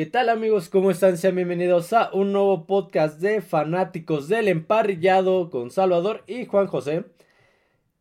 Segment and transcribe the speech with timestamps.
[0.00, 0.70] ¿Qué tal amigos?
[0.70, 1.18] ¿Cómo están?
[1.18, 7.04] Sean bienvenidos a un nuevo podcast de fanáticos del emparrillado con Salvador y Juan José.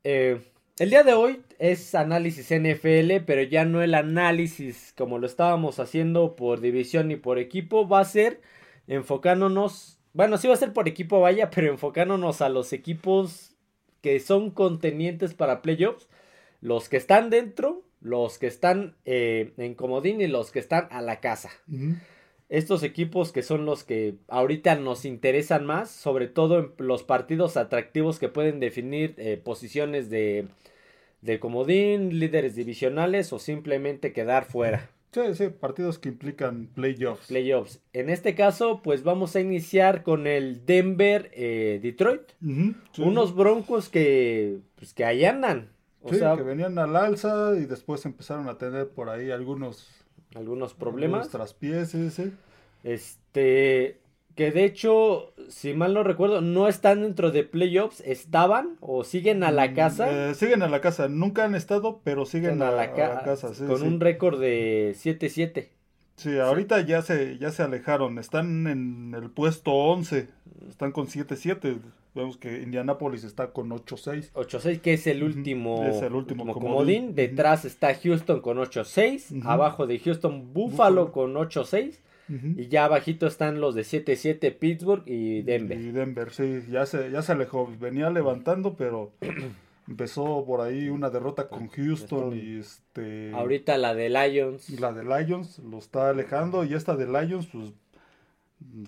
[0.05, 0.41] Eh,
[0.77, 5.81] el día de hoy es análisis NFL, pero ya no el análisis como lo estábamos
[5.81, 7.85] haciendo por división y por equipo.
[7.85, 8.39] Va a ser
[8.87, 13.57] enfocándonos, bueno, sí va a ser por equipo, vaya, pero enfocándonos a los equipos
[14.01, 16.07] que son contenientes para playoffs,
[16.61, 21.01] los que están dentro los que están eh, en comodín y los que están a
[21.01, 21.49] la casa.
[22.47, 27.57] Estos equipos que son los que ahorita nos interesan más, sobre todo en los partidos
[27.57, 30.47] atractivos que pueden definir eh, posiciones de,
[31.21, 34.89] de comodín, líderes divisionales o simplemente quedar fuera.
[35.11, 37.27] Sí, sí, partidos que implican playoffs.
[37.27, 37.81] Playoffs.
[37.93, 41.79] En este caso, pues vamos a iniciar con el Denver eh.
[42.99, 45.71] Unos broncos que, pues, que ahí andan
[46.07, 49.99] sí, que venían al alza y después empezaron a tener por ahí algunos
[50.35, 51.29] algunos problemas.
[51.29, 52.33] traspiés, sí,
[52.83, 53.99] Este,
[54.35, 59.43] que de hecho, si mal no recuerdo, no están dentro de playoffs, estaban o siguen
[59.43, 60.29] a la mm, casa.
[60.29, 63.51] Eh, siguen a la casa, nunca han estado, pero siguen a, la, casa.
[63.67, 65.69] con un récord de 7-7.
[66.15, 70.27] Sí, ahorita ya se ya se alejaron, están en el puesto 11,
[70.69, 71.79] están con 7-7.
[72.15, 74.31] Vemos que Indianapolis está con 8-6.
[74.33, 77.13] 8-6, que es el último, es el último comodín.
[77.13, 79.45] Detrás está Houston con 8-6.
[79.45, 81.99] Abajo de Houston, Buffalo, con 8-6.
[82.55, 85.79] Y ya abajito están los de 7-7, Pittsburgh y Denver.
[85.79, 87.71] Y Denver, sí, ya se, ya se alejó.
[87.79, 89.13] Venía levantando, pero
[89.87, 93.31] empezó por ahí una derrota con Houston y este...
[93.33, 94.69] Ahorita la de Lions.
[94.79, 97.73] La de Lions lo está alejando y esta de Lions, pues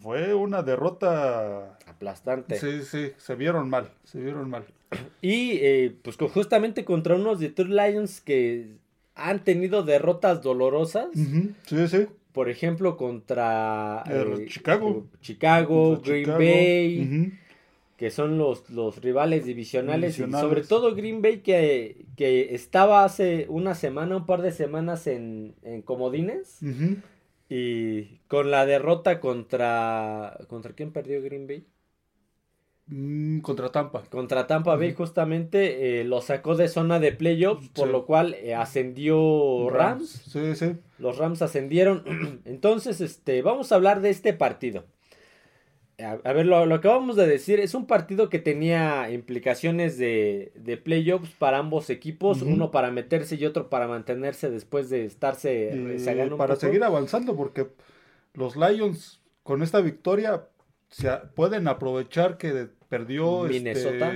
[0.02, 2.59] fue una derrota aplastante.
[2.59, 4.66] Sí, sí, se vieron mal, se vieron mal.
[5.22, 8.75] Y eh, pues justamente contra unos Detroit Lions que
[9.16, 11.09] han tenido derrotas dolorosas.
[11.14, 12.08] Sí, sí.
[12.33, 17.33] Por ejemplo, contra eh, Chicago, Chicago Green Bay,
[17.97, 23.48] que son los, los rivales divisionales, Y sobre todo Green Bay que, que, estaba hace
[23.49, 26.59] una semana, un par de semanas en, en Comodines.
[27.54, 30.38] Y con la derrota contra.
[30.48, 31.67] ¿Contra quién perdió Green Bay?
[32.88, 34.04] Mm, contra Tampa.
[34.10, 38.56] Contra Tampa Bay, justamente eh, lo sacó de zona de playoffs, por lo cual eh,
[38.56, 40.08] ascendió Rams.
[40.30, 40.78] Sí, sí.
[40.98, 42.42] Los Rams ascendieron.
[42.45, 44.86] Entonces, este, vamos a hablar de este partido.
[46.04, 50.52] A, ver, lo, lo, que vamos a decir es un partido que tenía implicaciones de,
[50.56, 55.72] de playoffs para ambos equipos, uno para meterse y otro para mantenerse después de estarse
[55.86, 56.38] rezagando.
[56.38, 57.67] Para seguir avanzando, porque
[58.34, 60.48] los Lions con esta victoria
[60.89, 64.14] se, pueden aprovechar que perdió este, Minnesota.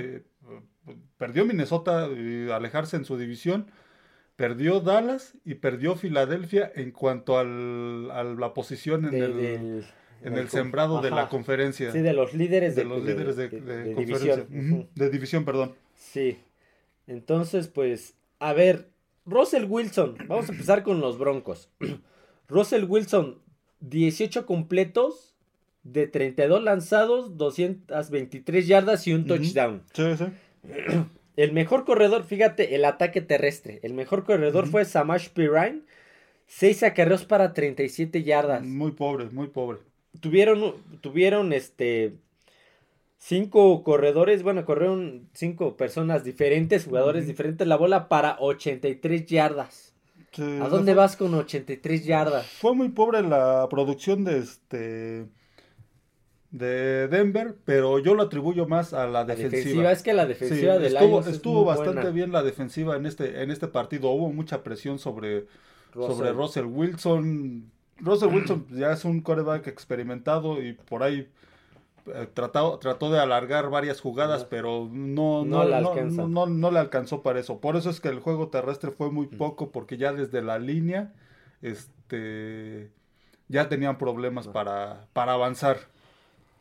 [1.18, 3.70] perdió Minnesota y alejarse en su división.
[4.36, 9.84] Perdió Dallas y perdió Filadelfia en cuanto al, a la posición en el
[10.22, 11.92] en el sembrado de la conferencia.
[11.92, 13.48] Sí, de los líderes de, los líderes de,
[13.94, 14.88] división.
[14.94, 15.74] De división, perdón.
[15.94, 16.38] Sí.
[17.06, 18.88] Entonces, pues, a ver,
[19.24, 21.68] Russell Wilson, vamos a empezar con los Broncos.
[22.48, 23.38] Russell Wilson,
[23.80, 25.36] 18 completos
[25.82, 29.82] de 32 lanzados, 223 yardas y un touchdown.
[29.92, 30.24] Sí, sí.
[31.36, 33.78] El mejor corredor, fíjate, el ataque terrestre.
[33.82, 35.82] El mejor corredor fue Samash Pirine.
[36.46, 38.64] 6 acarreos para 37 yardas.
[38.64, 39.80] Muy pobre, muy pobre
[40.20, 42.14] tuvieron, tuvieron este
[43.18, 49.92] cinco corredores, bueno, corrieron cinco personas diferentes, jugadores diferentes, la bola para 83 yardas.
[50.38, 52.46] ¿A dónde vas con 83 yardas?
[52.46, 55.26] Fue muy pobre la producción de este
[56.50, 59.90] de Denver, pero yo lo atribuyo más a la defensiva.
[59.90, 63.66] es que la defensiva de estuvo, estuvo bastante bien la defensiva en este en este
[63.68, 64.10] partido.
[64.10, 65.46] Hubo mucha presión sobre
[65.94, 71.28] sobre Russell Wilson Russell Wilson ya es un coreback experimentado y por ahí
[72.14, 77.40] eh, trató, trató de alargar varias jugadas, pero no, no, no, no, le alcanzó para
[77.40, 77.58] eso.
[77.58, 81.12] Por eso es que el juego terrestre fue muy poco, porque ya desde la línea
[81.62, 82.90] este,
[83.48, 85.78] ya tenían problemas para, para avanzar.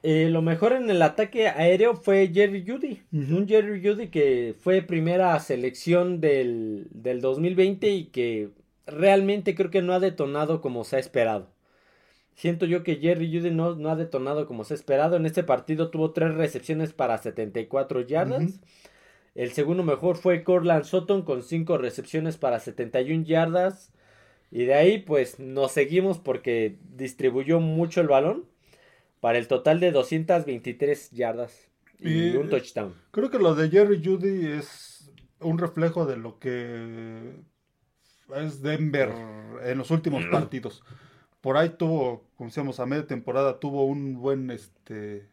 [0.02, 3.02] Eh, lo mejor en el ataque aéreo fue Jerry Judy.
[3.12, 8.50] Un Jerry Judy que fue primera selección del, del 2020 y que
[8.88, 11.50] realmente creo que no ha detonado como se ha esperado.
[12.36, 15.16] Siento yo que Jerry Judy no, no ha detonado como se ha esperado.
[15.16, 18.60] En este partido tuvo tres recepciones para 74 yardas.
[19.36, 23.94] El segundo mejor fue Corland Sutton con cinco recepciones para 71 yardas.
[24.52, 28.46] Y de ahí pues nos seguimos porque distribuyó mucho el balón
[29.22, 32.94] para el total de 223 yardas y un touchdown.
[33.12, 37.34] Creo que lo de Jerry Judy es un reflejo de lo que
[38.36, 39.12] es Denver
[39.64, 40.84] en los últimos partidos.
[41.42, 45.28] por ahí tuvo, como decíamos, a media temporada tuvo un buen, este,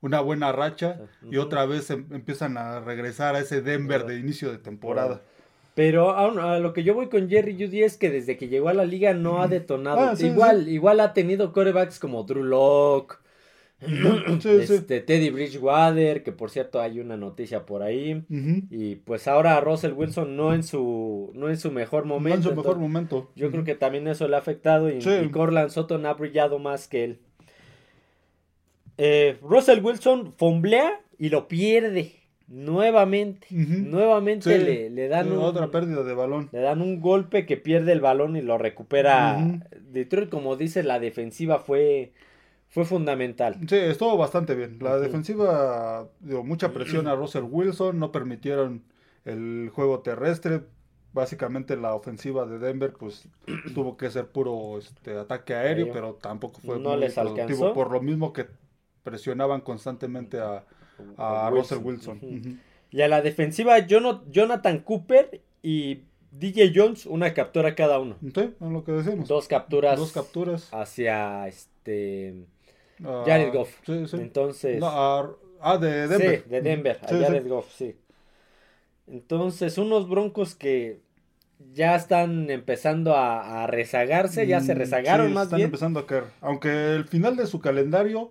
[0.00, 4.50] una buena racha y otra vez em, empiezan a regresar a ese Denver de inicio
[4.50, 5.22] de temporada.
[5.74, 8.74] Pero a, lo que yo voy con Jerry Judy es que desde que llegó a
[8.74, 10.00] la liga no ha detonado.
[10.00, 13.16] Ah, igual, igual ha tenido corebacks como Drew Locke,
[13.80, 18.24] este, Teddy Bridgewater, que por cierto hay una noticia por ahí.
[18.70, 22.38] Y pues ahora Russell Wilson no en su, no en su mejor momento.
[22.38, 23.30] No en su mejor momento.
[23.36, 26.88] Yo creo que también eso le ha afectado y, y Corland Sutton ha brillado más
[26.88, 27.18] que él.
[28.98, 32.12] Eh, Russell Wilson fomblea y lo pierde.
[32.48, 36.48] Nuevamente, nuevamente le, dan otra pérdida de balón.
[36.52, 39.60] Le dan un golpe que pierde el balón y lo recupera.
[39.90, 42.12] Detroit, como dice, la defensiva fue,
[42.76, 43.56] fue fundamental.
[43.66, 44.76] Sí, estuvo bastante bien.
[44.82, 48.82] La defensiva dio mucha presión a Russell Wilson, no permitieron
[49.24, 50.60] el juego terrestre.
[51.14, 53.30] Básicamente la ofensiva de Denver pues
[53.74, 57.72] tuvo que ser puro este, ataque aéreo, pero tampoco fue no les alcanzó.
[57.72, 58.44] por lo mismo que
[59.02, 60.66] presionaban constantemente a,
[61.16, 62.60] a Russell Wilson.
[62.90, 68.16] Y a la defensiva, Jonathan Cooper y DJ Jones, una captura cada uno.
[68.20, 69.28] Sí, lo que decimos.
[69.28, 69.98] Dos capturas.
[69.98, 70.68] Dos capturas.
[70.74, 72.44] Hacia este.
[73.04, 73.70] Ah, Jared Goff.
[73.84, 74.16] Sí, sí.
[74.16, 74.82] Entonces.
[74.82, 76.42] ah, de Denver.
[76.42, 77.96] Sí, de Denver, a Jared Goff, sí.
[79.06, 81.00] Entonces, unos broncos que
[81.72, 86.24] ya están empezando a, rezagarse, ya se mm, rezagaron más están empezando a caer.
[86.40, 88.30] Aunque el final de su calendario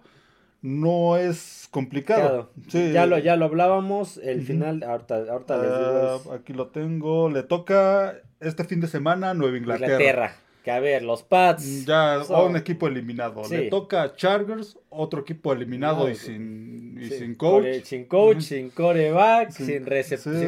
[0.62, 2.52] no es complicado.
[2.68, 6.32] Ya, lo, ya lo hablábamos, el final, ahorita, ahorita les digo.
[6.32, 9.94] Ah, aquí lo tengo, le toca este fin de semana Nueva Inglaterra.
[9.94, 10.36] Inglaterra.
[10.66, 11.86] Que a ver, los Pats.
[11.86, 13.44] Ya, un equipo eliminado.
[13.48, 17.84] Le toca Chargers, otro equipo eliminado y, sin, y sin coach.
[17.84, 19.86] sin coach, sin coreback, sin,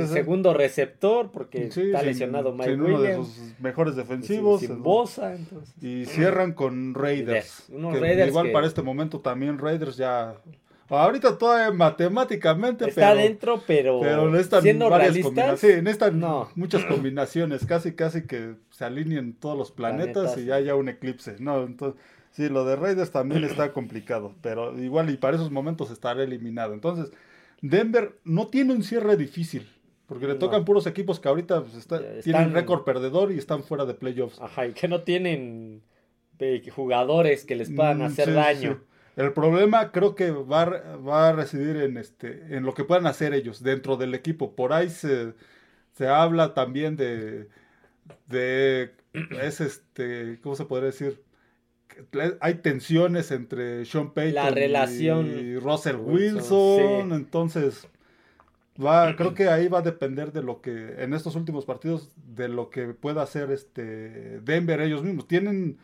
[0.07, 3.29] segundo receptor, porque está lesionado Mike sin uno de sus
[3.59, 4.61] mejores defensivos.
[4.61, 5.75] Sin, Bosa, entonces.
[5.83, 7.69] Y cierran con Raiders.
[7.69, 10.33] igual para este momento también Raiders ya
[10.89, 12.87] Ahorita todavía matemáticamente.
[12.87, 15.59] Está dentro, pero, pero necesitan siendo realistas.
[15.59, 16.23] Sí, necesitan
[16.55, 21.35] muchas combinaciones, casi casi que se alineen todos los planetas, y haya un eclipse.
[21.39, 22.01] No, entonces,
[22.31, 26.73] sí, lo de Raiders también está complicado, pero igual y para esos momentos estará eliminado.
[26.73, 27.11] Entonces,
[27.61, 29.67] Denver no tiene un cierre difícil.
[30.07, 33.93] Porque le tocan puros equipos que ahorita pues, tienen récord perdedor y están fuera de
[33.93, 34.39] playoffs.
[34.39, 35.81] Ajá, y que no tienen
[36.39, 38.81] eh, jugadores que les puedan mm, hacer daño.
[39.17, 43.33] El problema creo que va, va a residir en, este, en lo que puedan hacer
[43.33, 44.55] ellos dentro del equipo.
[44.55, 45.33] Por ahí se,
[45.93, 47.49] se habla también de,
[48.27, 48.91] de
[49.41, 51.23] es este, ¿cómo se podría decir?
[52.41, 57.87] Hay tensiones entre Sean Payton y Russell Wilson, entonces
[58.79, 62.49] va, creo que ahí va a depender de lo que en estos últimos partidos de
[62.49, 65.27] lo que pueda hacer este Denver ellos mismos.
[65.27, 65.79] Tienen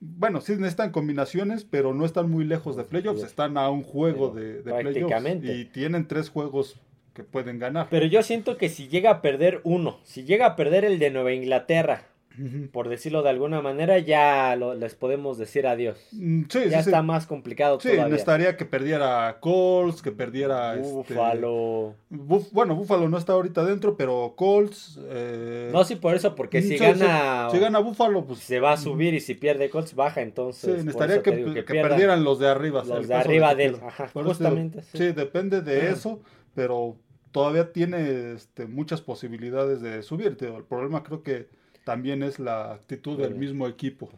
[0.00, 3.22] bueno, sí necesitan combinaciones, pero no están muy lejos de playoffs.
[3.22, 5.44] Están a un juego de, de playoffs.
[5.44, 6.80] Y tienen tres juegos
[7.14, 7.88] que pueden ganar.
[7.90, 11.10] Pero yo siento que si llega a perder uno, si llega a perder el de
[11.10, 12.04] Nueva Inglaterra,
[12.72, 15.98] por decirlo de alguna manera, ya les podemos decir adiós.
[16.12, 18.04] Mm, ya está más complicado sí, todavía.
[18.06, 20.76] necesitaría que perdiera Colts, que perdiera...
[20.76, 21.94] Buffalo.
[22.10, 24.98] Este, bueno, Buffalo no está ahorita dentro, pero Colts...
[25.08, 27.48] Eh, no, sí, por eso, porque si gana...
[27.50, 28.40] Si gana Buffalo, pues...
[28.40, 30.80] Se va a subir y si pierde Colts, baja, entonces...
[30.80, 32.84] Sí, necesitaría que, perdieran los de arriba.
[32.84, 34.82] Los de arriba de él, ajá, justamente.
[34.82, 35.12] sí.
[35.12, 36.20] depende de eso,
[36.54, 36.96] pero
[37.32, 40.36] todavía tiene este, muchas posibilidades de subir.
[40.40, 41.48] El problema creo que
[41.88, 44.10] también es la actitud del mismo equipo.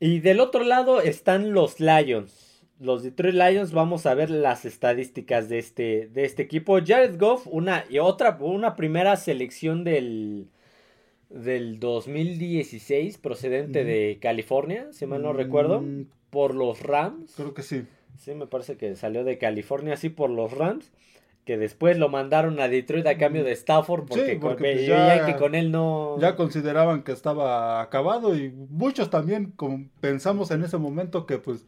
[0.00, 2.64] Y del otro lado están los Lions.
[2.80, 6.80] Los Detroit Lions, vamos a ver las estadísticas de este, de este equipo.
[6.84, 10.48] Jared Goff, una y otra, una primera selección del,
[11.28, 16.08] del 2016, procedente de California, si mal no recuerdo, mm.
[16.30, 17.34] por los Rams.
[17.36, 17.84] Creo que sí.
[18.18, 20.90] Sí, me parece que salió de California, sí, por los Rams
[21.46, 25.36] que después lo mandaron a Detroit a cambio de Stafford porque, con, pues, ya, que
[25.36, 26.18] con él no.
[26.18, 29.54] ya consideraban que estaba acabado y muchos también
[30.00, 31.64] pensamos en ese momento que pues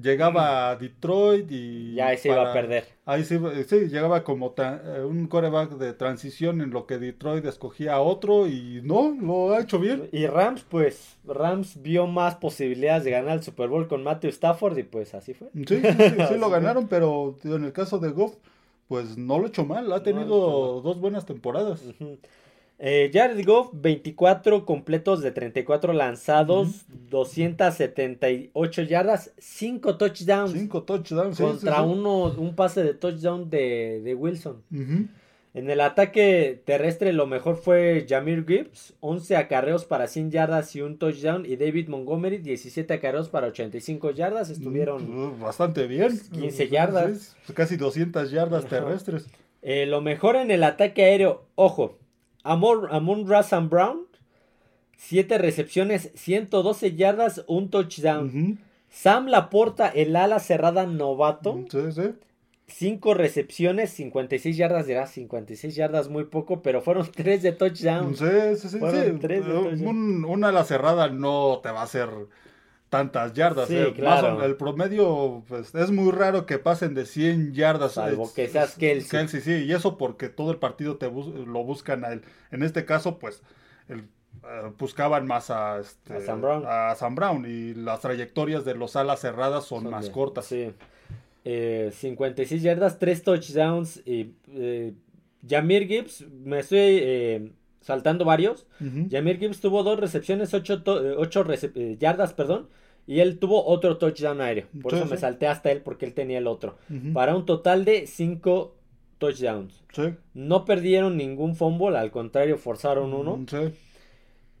[0.00, 2.86] llegaba a Detroit y ya ahí se iba a perder.
[3.04, 7.96] ahí sí, sí llegaba como eh, un coreback de transición en lo que Detroit escogía
[7.96, 10.08] a otro y no lo ha hecho bien.
[10.10, 14.78] Y Rams pues Rams vio más posibilidades de ganar el Super Bowl con Matthew Stafford
[14.78, 15.48] y pues así fue.
[15.52, 15.82] Sí sí,
[16.28, 18.36] sí lo ganaron pero en el caso de Goff
[18.90, 21.80] pues no lo ha hecho mal, ha tenido dos buenas temporadas.
[22.82, 30.52] Eh, Jared Goff, 24 completos de 34 lanzados, 278 yardas, 5 touchdowns.
[30.52, 34.62] 5 touchdowns, Contra Uno, un pase de touchdown de, Wilson.
[35.52, 40.80] En el ataque terrestre lo mejor fue Jamir Gibbs, 11 acarreos para 100 yardas y
[40.80, 41.44] un touchdown.
[41.44, 44.48] Y David Montgomery, 17 acarreos para 85 yardas.
[44.50, 46.20] Estuvieron mm, bastante bien.
[46.32, 47.36] 15 yardas.
[47.54, 49.26] casi 200 yardas terrestres.
[49.62, 51.98] Eh, lo mejor en el ataque aéreo, ojo,
[52.44, 54.06] Amon, Amon Razan Brown,
[54.96, 58.58] 7 recepciones, 112 yardas, un touchdown.
[58.88, 61.64] Sam Laporta, el ala cerrada novato.
[61.70, 62.12] Sí, sí.
[62.70, 68.16] 5 recepciones, 56 yardas, dirá 56 yardas muy poco, pero fueron 3 de touchdown.
[68.16, 68.24] Sí,
[68.56, 68.78] sí, sí.
[68.80, 72.08] una ala cerrada no te va a hacer
[72.88, 73.68] tantas yardas.
[73.68, 73.92] Sí, eh.
[73.94, 74.44] claro.
[74.44, 77.92] el promedio pues, es muy raro que pasen de 100 yardas.
[77.92, 79.08] Salvo que seas Kelsey.
[79.08, 82.22] Kelsey, sí, y eso porque todo el partido te lo buscan a él.
[82.50, 83.42] En este caso, pues,
[83.88, 84.08] el,
[84.44, 86.64] eh, buscaban más a, este, a, Sam Brown.
[86.66, 90.46] a Sam Brown y las trayectorias de los alas cerradas son, más cortas.
[90.46, 90.72] Sí.
[91.44, 94.02] 56 eh, yardas, 3 touchdowns.
[94.06, 94.94] Y eh,
[95.48, 98.66] Jamir Gibbs, me estoy eh, saltando varios.
[99.10, 100.84] Jamir Gibbs tuvo dos recepciones, 8,
[101.98, 102.68] yardas, perdón.
[103.06, 104.66] Y él tuvo otro touchdown aéreo.
[104.82, 106.76] Por eso me salté hasta él porque él tenía el otro.
[107.12, 108.76] Para un total de 5
[109.18, 109.84] touchdowns.
[110.34, 113.36] No perdieron ningún fumble, al contrario, forzaron uno.
[113.36, 113.46] Mm,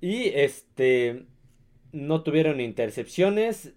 [0.00, 1.26] y este
[1.92, 3.72] no tuvieron intercepciones.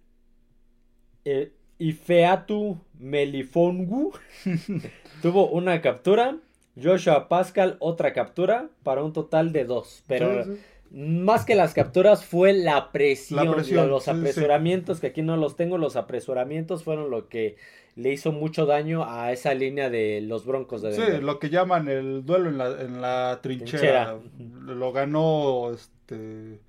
[1.25, 4.13] Eh, y Featu Melifongu
[5.21, 6.37] tuvo una captura.
[6.81, 10.03] Joshua Pascal otra captura para un total de dos.
[10.07, 10.43] Pero
[10.91, 13.47] más que las capturas fue la presión,
[13.89, 17.57] los apresuramientos, que aquí no los tengo, los apresuramientos fueron lo que
[17.95, 21.15] le hizo mucho daño a esa línea de los Broncos de Denver.
[21.17, 24.17] Sí, lo que llaman el duelo en la, en la trinchera.
[24.65, 26.59] Lo ganó este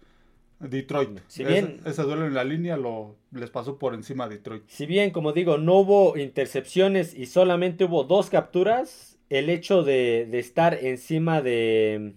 [0.69, 1.21] Detroit.
[1.29, 4.65] Si bien, ese, duelo en la línea lo les pasó por encima a Detroit.
[4.69, 10.29] Si bien, como digo, no hubo intercepciones y solamente hubo dos capturas, el hecho de,
[10.39, 12.15] estar encima de,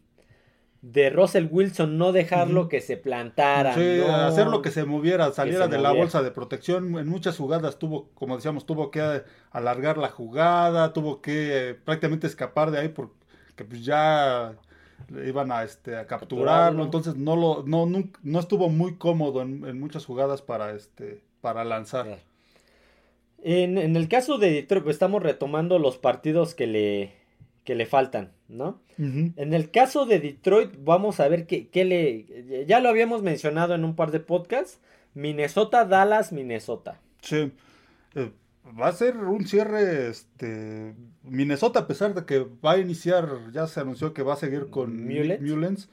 [0.82, 3.74] de Russell Wilson, no dejarlo que se plantara.
[3.74, 6.98] Sí, hacerlo que se moviera, saliera de la bolsa de protección.
[6.98, 12.72] En muchas jugadas tuvo, como decíamos, tuvo que alargar la jugada, tuvo que prácticamente escapar
[12.72, 14.56] de ahí porque pues ya
[15.26, 20.06] iban a, este, a capturarlo, entonces no, lo, no, no, estuvo muy cómodo en, muchas
[20.06, 22.20] jugadas para, este, para lanzar.
[23.44, 27.14] En, el caso de Detroit, pues, estamos retomando los partidos que le,
[27.64, 28.80] que le faltan, ¿no?
[28.98, 32.66] En el caso de Detroit, vamos a ver qué, qué, le...
[32.66, 34.80] Ya lo habíamos mencionado en un par de podcasts.
[35.14, 37.00] Minnesota, Dallas, Minnesota.
[37.22, 37.52] Sí.
[38.16, 38.32] Eh,
[38.80, 43.68] va a ser un cierre, este, Minnesota, a pesar de que va a iniciar, ya
[43.68, 45.90] se anunció que va a seguir con Mullens,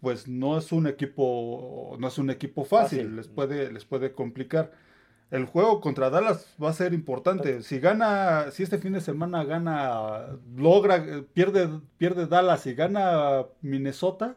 [0.00, 4.72] pues no es un equipo, no es un equipo fácil, les puede, les puede complicar.
[5.30, 7.62] El juego contra Dallas va a ser importante.
[7.62, 14.36] Si gana, si este fin de semana gana, logra, pierde, pierde Dallas y gana Minnesota,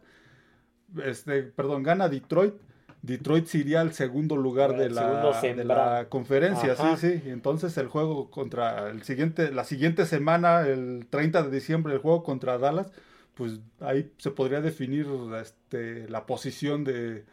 [1.04, 2.56] este, perdón, gana Detroit,
[3.02, 7.22] Detroit se iría al segundo lugar de la, de la, conferencia, sí, sí.
[7.30, 12.24] Entonces el juego contra el siguiente, la siguiente semana, el 30 de diciembre, el juego
[12.24, 12.92] contra Dallas,
[13.36, 15.08] pues ahí se podría definir
[15.42, 17.24] este, la posición de,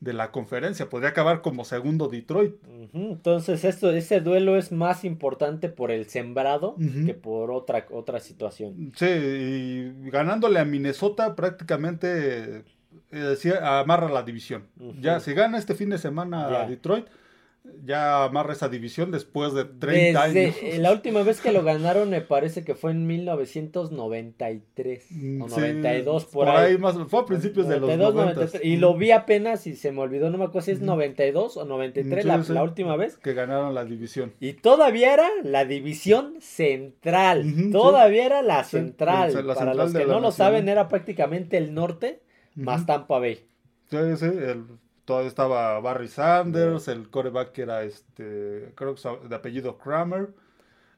[0.00, 0.90] la conferencia.
[0.90, 2.56] Podría acabar como segundo Detroit.
[2.92, 6.74] Entonces, esto, ese duelo es más importante por el sembrado
[7.06, 8.90] que por otra, otra situación.
[8.96, 12.64] Sí, y ganándole a Minnesota prácticamente
[13.12, 14.66] eh, amarra la división.
[15.00, 17.06] Ya, si gana este fin de semana Detroit,
[17.84, 20.56] ya amarra esa división después de 30 años.
[20.78, 25.06] La última vez que lo ganaron me parece que fue en 1993
[25.40, 26.76] o 92 por, ahí.
[26.78, 28.48] más, fue a principios de los 90.
[28.62, 31.64] y lo vi apenas y se me olvidó, no me acuerdo si es 92 o
[31.64, 33.16] 93 la, la, última vez.
[33.18, 34.32] Que ganaron la división.
[34.40, 37.70] Y todavía era la división central.
[37.70, 39.32] todavía era la central.
[39.54, 42.22] Para los que no lo saben, era prácticamente el norte
[42.54, 43.46] más Tampa Bay.
[43.90, 44.66] Sí, sí, el,
[45.04, 50.30] todavía estaba Barry Sanders, el coreback que era este, creo que de apellido Kramer,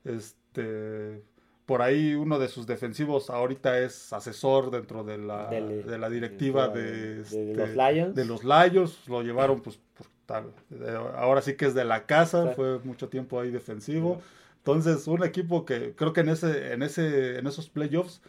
[0.04, 1.22] este,
[1.66, 6.68] por ahí uno de sus defensivos ahorita es asesor dentro de la, de la directiva
[6.68, 8.14] de, este, los Lions.
[8.14, 9.80] De los Lions, lo llevaron pues
[11.16, 14.22] ahora sí que es de la casa, fue mucho tiempo ahí defensivo.
[14.58, 18.22] Entonces, un equipo que creo que en ese, en ese, en esos playoffs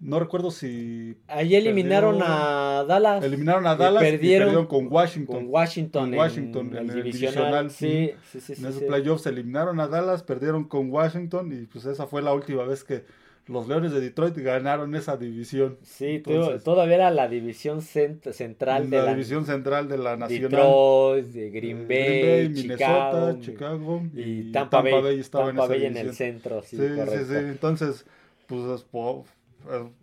[0.00, 1.16] no recuerdo si.
[1.28, 3.22] Ahí eliminaron a Dallas.
[3.22, 5.36] Eliminaron a Dallas perdieron, y perdieron con Washington.
[5.36, 6.14] Con Washington.
[6.14, 7.70] Washington en, el, divisional.
[7.70, 12.06] sí, sí, sí, en esos playoffs eliminaron a Dallas, perdieron con Washington y pues esa
[12.06, 13.04] fue la última vez que
[13.46, 15.76] los Leones de Detroit ganaron esa división.
[15.82, 16.22] Sí,
[16.64, 20.50] todavía era la división central de la división central de la nacional.
[20.50, 26.14] Detroit, de Green Bay, Minnesota, Chicago, y, Tampa, Bay, estaba Tampa en, Bay en el
[26.14, 26.62] centro.
[26.62, 26.84] Sí, sí,
[27.28, 28.06] sí, Entonces,
[28.46, 28.84] pues eh,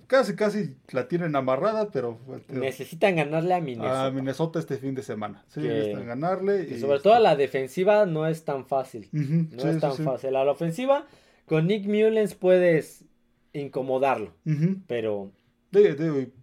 [0.08, 2.20] casi, casi la tienen amarrada, pero...
[2.50, 4.06] Necesitan ganarle a Minnesota.
[4.06, 5.44] A Minnesota este fin de semana.
[5.48, 6.64] Sí, necesitan ganarle.
[6.64, 9.10] Y, sobre todo a la defensiva no es tan fácil.
[9.12, 10.36] no es tan fácil.
[10.36, 11.06] A la ofensiva,
[11.46, 13.06] con Nick Mullens puedes
[13.54, 14.34] incomodarlo,
[14.88, 15.32] pero...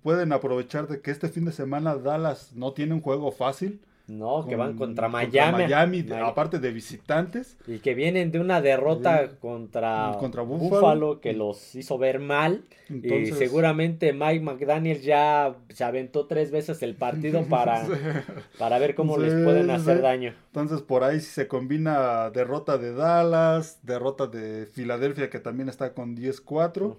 [0.02, 4.44] pueden aprovechar de que este fin de semana Dallas no tiene un juego fácil no,
[4.46, 5.64] que van contra Miami.
[5.64, 7.56] Miami, aparte de visitantes.
[7.66, 11.20] Y que vienen de una derrota contra, contra Buffalo.
[11.20, 12.64] que los hizo ver mal.
[12.90, 17.86] y seguramente Mike McDaniel ya se aventó tres veces el partido para,
[18.58, 20.34] para ver cómo les pueden hacer daño.
[20.48, 26.14] Entonces por ahí se combina derrota de Dallas, derrota de Filadelfia que también está con
[26.14, 26.96] 10-4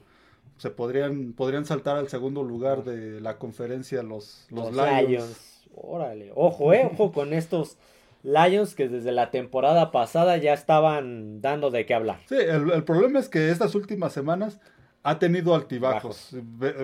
[0.58, 5.55] se podrían, podrían saltar al segundo lugar de la conferencia los, los, Lions.
[5.76, 7.78] Órale, ojo, eh, ojo con estos
[8.24, 12.18] Lions que desde la temporada pasada ya estaban dando de qué hablar.
[12.28, 14.60] Sí, el, problema es que estas últimas semanas
[15.04, 16.36] ha tenido altibajos.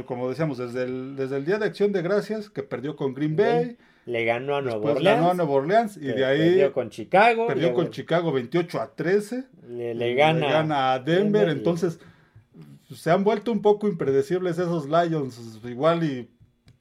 [0.05, 3.36] Como decíamos, desde el, desde el Día de Acción de Gracias, que perdió con Green
[3.36, 3.77] Bay.
[4.05, 5.03] Le ganó a Nueva Orleans.
[5.03, 6.50] ganó a Nueva Orleans y de ahí.
[6.50, 7.48] Perdió con Chicago.
[7.48, 9.45] Perdió con Chicago 28 a 13.
[9.69, 11.50] Le, gana, a Denver.
[11.50, 12.00] entonces,
[12.93, 15.60] se han vuelto un poco impredecibles esos Lions.
[15.63, 16.29] Igual y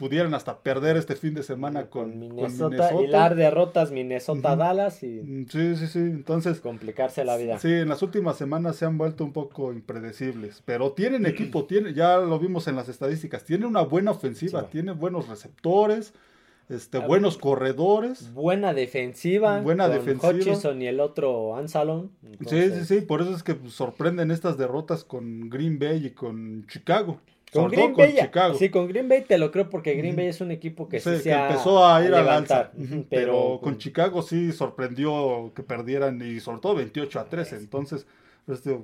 [0.00, 5.46] pudieran hasta perder este fin de semana con, Minnesota, y las derrotas Minnesota-Dallas y mm,
[5.46, 7.58] sí, sí, sí, entonces complicarse la vida.
[7.58, 11.92] Sí, en las últimas semanas se han vuelto un poco impredecibles, pero tienen equipo, tiene,
[11.92, 16.14] ya lo vimos en las estadísticas, tiene una buena ofensiva, tiene buenos receptores,
[16.70, 18.32] este, buenos corredores.
[18.32, 19.60] Buena defensiva.
[19.60, 20.32] Buena defensiva.
[20.32, 22.10] Hutchison y el otro Ansalon.
[22.46, 23.00] Sí, sí, sí.
[23.02, 27.20] Por eso es que sorprenden estas derrotas con Green Bay y con Chicago.
[27.52, 28.16] Con Green Bay,
[28.56, 31.18] sí, con Green Bay te lo creo porque Green Bay es un equipo que sí,
[31.18, 32.72] se empezó a ir a, levantar.
[33.10, 37.56] pero, con Chicago sí sorprendió que perdieran y sobre todo 28 a 13.
[37.56, 38.06] Entonces,
[38.46, 38.78] este,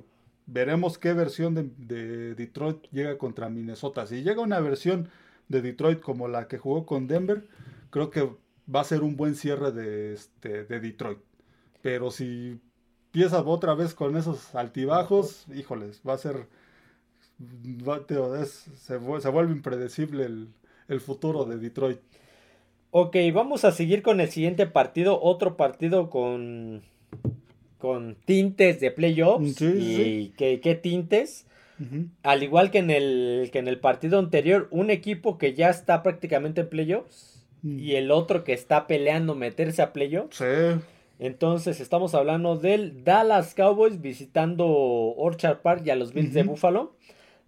[0.47, 4.05] veremos qué versión de, Detroit llega contra Minnesota.
[4.05, 5.09] Si llega una versión
[5.47, 7.47] de Detroit como la que jugó con Denver,
[7.89, 8.29] creo que
[8.73, 11.19] va a ser un buen cierre de, este, de Detroit.
[11.81, 12.59] Pero si
[13.05, 16.47] empieza otra vez con esos altibajos, híjoles, va a ser
[18.79, 20.25] se, vuelve impredecible
[20.87, 21.99] el, futuro de Detroit.
[22.91, 25.21] Ok, vamos a seguir con el siguiente partido.
[25.21, 26.81] Otro partido con,
[27.77, 29.61] con tintes de playoffs.
[29.61, 31.45] y ¿qué, tintes?
[32.23, 36.01] Al igual que en, el, que en el partido anterior, un equipo que ya está
[36.01, 37.79] prácticamente en playoffs mm.
[37.79, 40.41] y el otro que está peleando meterse a playoffs.
[41.19, 46.95] Entonces estamos hablando del Dallas Cowboys visitando Orchard Park y a los Bills de Buffalo.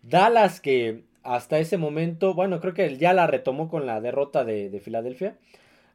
[0.01, 4.79] Dallas que hasta ese momento, bueno, creo que ya la retomó con la derrota de,
[4.83, 5.37] Filadelfia.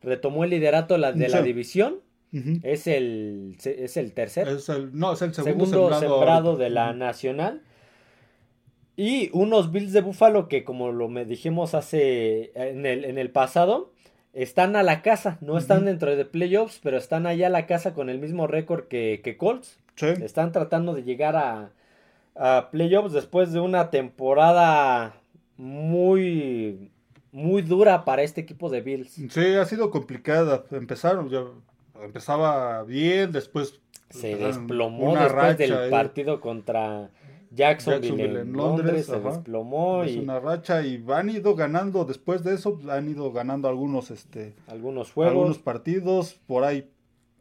[0.03, 2.01] Retomó el liderato de la división.
[2.63, 4.49] es, el, es el tercer.
[4.93, 7.63] no, es el segundo, sembrado, de la nacional.
[8.97, 13.31] Y unos Bills de Buffalo que, como lo me dijimos hace en el, en el
[13.31, 13.93] pasado,
[14.35, 15.39] están a la casa.
[15.41, 18.85] No están dentro de playoffs, pero están allá a la casa con el mismo récord
[18.87, 19.81] que, que Colts.
[19.97, 21.71] Están tratando de llegar a,
[22.35, 25.15] a playoffs después de una temporada
[25.57, 26.91] muy
[27.33, 29.11] muy dura para este equipo de Bills.
[29.11, 30.65] Sí, ha sido complicada.
[30.71, 31.45] Empezaron, ya
[32.03, 37.11] empezaba bien, después se desplomó después del partido contra
[37.51, 42.81] Jacksonville, en Londres, se desplomó es una racha y han ido ganando después de eso
[42.89, 46.91] han ido ganando algunos este algunos juegos algunos partidos por ahí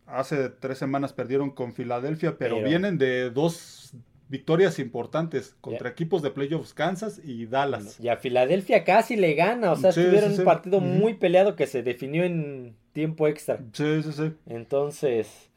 [0.06, 3.83] hace tres semanas perdieron con Filadelfia pero vienen de dos
[4.34, 8.00] victorias importantes contra equipos de playoffs Kansas y Dallas.
[8.00, 11.84] Y a Filadelfia casi le gana, o sea, tuvieron un partido muy peleado que se
[11.84, 13.60] definió en tiempo extra.
[13.74, 14.32] Sí, sí, sí.
[14.48, 15.52] Entonces,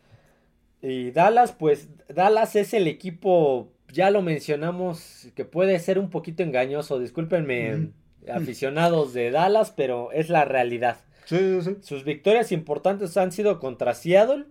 [0.82, 6.42] y Dallas, pues Dallas es el equipo, ya lo mencionamos, que puede ser un poquito
[6.42, 7.92] engañoso, discúlpenme
[8.30, 10.98] aficionados de Dallas, pero es la realidad.
[11.24, 14.44] Sí, sí, Sus victorias importantes han sido contra Seattle,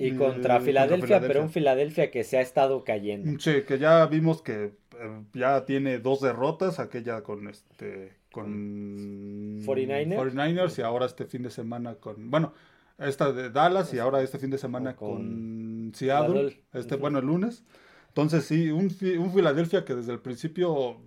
[0.00, 3.38] y contra Filadelfia, pero un Filadelfia que se ha estado cayendo.
[3.38, 10.78] Sí, que ya vimos que eh, ya tiene dos derrotas, aquella con este con 49ers,
[10.78, 12.54] y ahora este fin de semana con bueno,
[12.98, 17.64] esta de Dallas y ahora este fin de semana con, Seattle, este bueno, el lunes.
[18.08, 18.84] Entonces sí, un,
[19.18, 20.98] un Filadelfia que desde el principio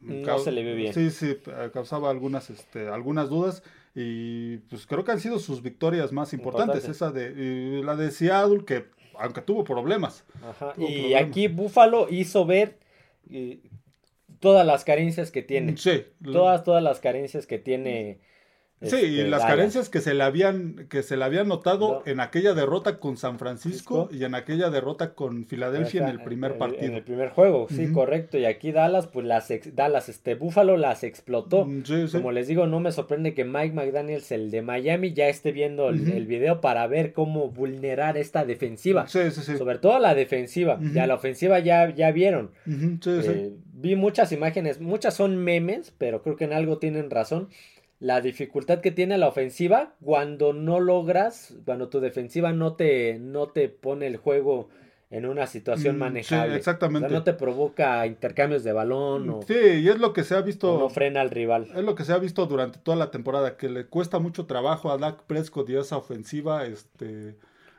[0.00, 0.94] no se le ve bien.
[0.94, 1.36] Sí, sí,
[1.72, 3.62] causaba algunas este algunas dudas
[3.98, 6.86] y pues creo que han sido sus victorias más importantes.
[6.86, 8.84] Esa de la de Seattle, que
[9.18, 10.26] aunque tuvo problemas.
[10.76, 12.78] y aquí Buffalo hizo ver
[14.38, 15.78] todas las carencias que tiene.
[15.78, 16.04] Sí.
[16.22, 18.20] Todas, todas las carencias que tiene
[18.82, 19.56] Sí, y este, las Dallas.
[19.56, 23.38] carencias que se le habían, que se le habían notado en aquella derrota con San
[23.38, 26.82] Francisco y en aquella derrota con Filadelfia en el primer En- partido.
[26.82, 28.36] En el primer juego, sí, correcto.
[28.36, 31.64] Y aquí Dallas, pues las ex- Dallas, este Buffalo las explotó.
[31.64, 32.18] Mm, sí, sí.
[32.18, 35.88] Como les digo, no me sorprende que Mike McDaniels, el de Miami, ya esté viendo
[35.88, 39.08] el, video para ver cómo vulnerar esta defensiva.
[39.08, 39.56] Sí, sí, sí.
[39.56, 40.74] Sobre todo la defensiva.
[40.74, 40.92] Ujú.
[40.92, 42.50] Ya la ofensiva ya, ya vieron.
[42.66, 47.48] Eh, vi muchas imágenes, muchas son memes, pero creo que en algo tienen razón.
[47.98, 53.46] La dificultad que tiene la ofensiva cuando no logras, cuando tu defensiva no te, no
[53.48, 54.68] te pone el juego
[55.08, 56.52] en una situación Mm, manejable.
[56.52, 57.06] sí, exactamente.
[57.06, 60.34] O sea, no te provoca intercambios de balón o, Sí, y es lo que se
[60.34, 60.78] ha visto.
[60.78, 61.68] no frena al rival.
[61.74, 64.90] Es lo que se ha visto durante toda la temporada, que le cuesta mucho trabajo
[64.90, 67.36] a Dak Prescott y a esa ofensiva este,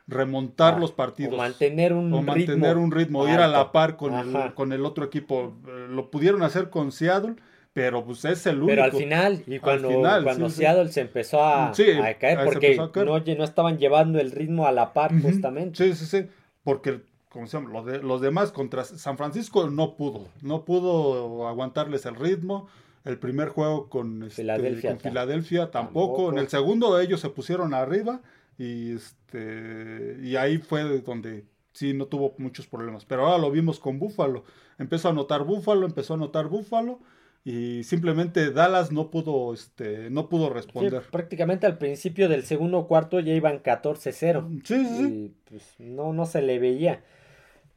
[0.08, 1.34] remontar Ah, los partidos.
[1.34, 4.72] O mantener un o mantener ritmo un ritmo, ir a la par con el, con
[4.72, 5.54] el otro equipo.
[5.68, 7.36] Eh, Lo pudieron hacer con Seattle,
[7.72, 8.68] pero pues es el único.
[8.68, 10.60] Pero al final, y cuando, final, cuando sí, sí.
[10.62, 13.06] Seattle se empezó a, Sí, a caer se porque a caer.
[13.06, 15.76] no, no estaban llevando el ritmo a la par justamente.
[15.84, 16.28] Sí, sí, sí.
[16.64, 20.26] Porque, como decíamos, los, de- los demás contra San Francisco no pudo.
[20.42, 22.68] No pudo aguantarles el ritmo.
[23.04, 25.70] El primer juego con, este, con Filadelfia tampoco.
[25.70, 26.32] tampoco.
[26.32, 28.20] En el segundo ellos se pusieron arriba
[28.58, 33.04] y este y ahí fue donde sí no tuvo muchos problemas.
[33.04, 34.44] Pero ahora lo vimos con Búfalo.
[34.78, 36.98] Empezó a anotar Búfalo, empezó a anotar Búfalo
[37.44, 41.02] y simplemente Dallas no pudo este no pudo Sí, responder.
[41.10, 44.60] prácticamente al principio del segundo cuarto ya iban 14-0.
[44.64, 45.02] Sí, sí, sí.
[45.04, 47.02] Y pues no, no se le veía.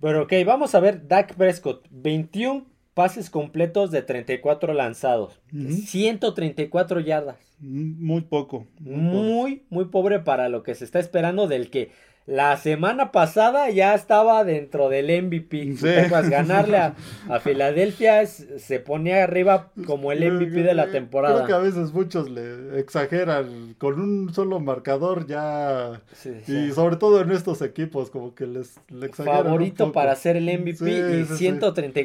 [0.02, 1.88] Pero ok, vamos a ver Dak Prescott.
[1.92, 5.40] 21 pases completos de 34 lanzados.
[5.54, 5.72] Ujú.
[5.72, 7.38] 134 yardas.
[7.60, 8.68] Muy poco.
[8.80, 9.24] muy poco.
[9.24, 11.92] Muy, muy pobre para lo que se está esperando del que
[12.28, 15.76] la semana pasada ya estaba dentro del MVP.
[15.76, 15.88] Sí.
[16.10, 16.96] Pues ganarle a,
[17.30, 21.46] a Filadelfia es- se ponía arriba como el MVP de la Creo temporada.
[21.46, 27.22] que a veces muchos le exageran con un solo marcador ya Sí, y sobre todo
[27.22, 31.26] en estos equipos como que les le exageran favorito para ser el MVP y sí,
[31.28, 31.38] sí.
[31.38, 32.02] 130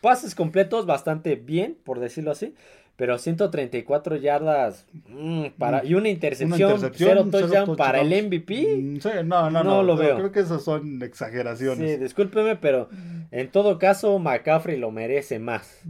[0.00, 2.54] pases completos bastante bien, por decirlo así,
[2.96, 8.08] pero 134 yardas mm, para y una intercepción, Una intercepción, cero cero touchdown para el.
[8.26, 8.76] MVP.
[8.78, 10.16] Mm, Sí, no, no, No no, lo veo.
[10.16, 12.00] Creo que esas son Sí, exageraciones.
[12.00, 12.88] discúlpeme, pero
[13.30, 15.82] en todo caso McCaffrey lo merece más.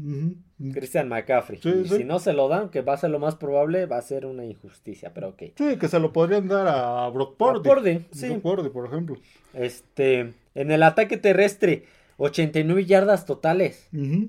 [0.72, 1.60] Christian McCaffrey.
[1.62, 1.96] Sí, y sí.
[1.98, 4.24] si no se lo dan, que va a ser lo más probable, va a ser
[4.26, 5.42] una injusticia, pero ok.
[5.54, 7.58] Sí, que se lo podrían dar a Brock Purdy.
[7.68, 8.28] A Purdy, sí.
[8.30, 9.16] Brock Purdy, por ejemplo.
[9.54, 11.84] Este, en el ataque terrestre,
[12.16, 13.88] 89 yardas totales.
[13.92, 14.28] Ujú.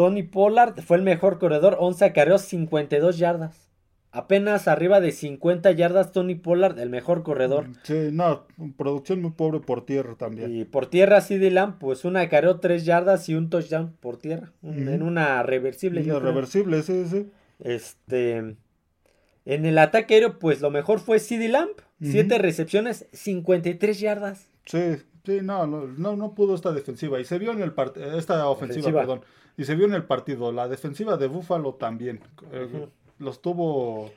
[0.00, 3.68] Tony Pollard fue el mejor corredor, 11 acarreos, 52 yardas.
[4.12, 7.66] Apenas arriba de 50 yardas Tony Pollard, el mejor corredor.
[7.82, 8.46] Sí, no,
[8.78, 10.56] producción muy pobre por tierra también.
[10.56, 14.52] Y por tierra CD Lamb, pues un acarreo 3 yardas y un touchdown por tierra.
[14.62, 16.00] En una reversible.
[16.02, 17.28] Una reversible, sí, sí.
[17.58, 18.56] Este.
[19.44, 21.52] En el ataque aéreo, pues lo mejor fue CD.
[21.52, 21.76] Ujú.
[22.00, 24.48] 7 recepciones, 53 yardas.
[24.64, 27.20] Sí, sí, no, no, no, no pudo esta defensiva.
[27.20, 29.00] Y se vio en el part- esta ofensiva, Ofensiva.
[29.00, 29.20] perdón.
[29.60, 30.52] Y se vio en el partido.
[30.52, 32.20] La defensiva de Búfalo también.
[32.50, 32.88] Eh.
[33.18, 34.10] Los tuvo.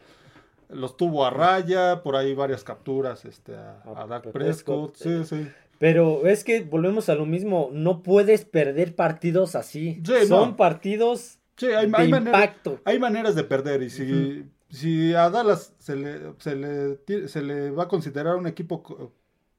[0.70, 5.26] Los tuvo a raya, por ahí varias capturas este, a, A a Dak Prescott, Prescott.
[5.28, 5.52] Sí, sí.
[5.80, 7.70] Pero es que volvemos a lo mismo.
[7.74, 10.02] No puedes perder partidos así.
[10.06, 10.56] Sí, Son no.
[10.56, 12.80] partidos Sí, hay, de hay impacto.
[12.86, 13.84] hay maneras de perder.
[13.84, 18.48] Y si, si a Dallas se le, se, le, se le va a considerar un
[18.48, 19.12] equipo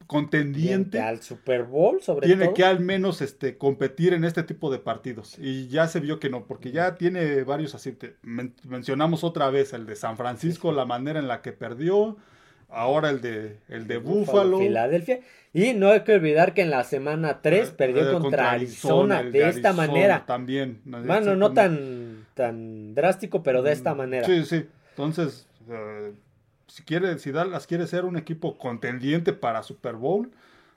[0.07, 1.01] contendiente.
[1.01, 2.55] al Super Bowl, sobre tiene todo.
[2.55, 5.37] que al menos este, competir en este tipo de partidos.
[5.39, 7.93] Y ya se vio que no, porque ya tiene varios así.
[7.93, 12.17] te- men- mencionamos otra vez el de San Francisco, la manera en la que perdió.
[12.71, 14.59] Ahora el de, el de Búfalo.
[14.59, 15.21] Filadelfia.
[15.53, 19.29] Y no hay que olvidar que en la semana 3 perdió Eh, contra, Arizona, de,
[19.49, 20.27] esta Arizona manera.
[20.27, 20.81] También.
[20.85, 24.27] Bueno, no tan, tan drástico, pero de esta manera.
[24.27, 24.67] Sí, sí.
[24.91, 26.13] Entonces, eh,
[26.75, 30.33] si quiere, si Dallas quiere ser un equipo contendiente para Super Bowl,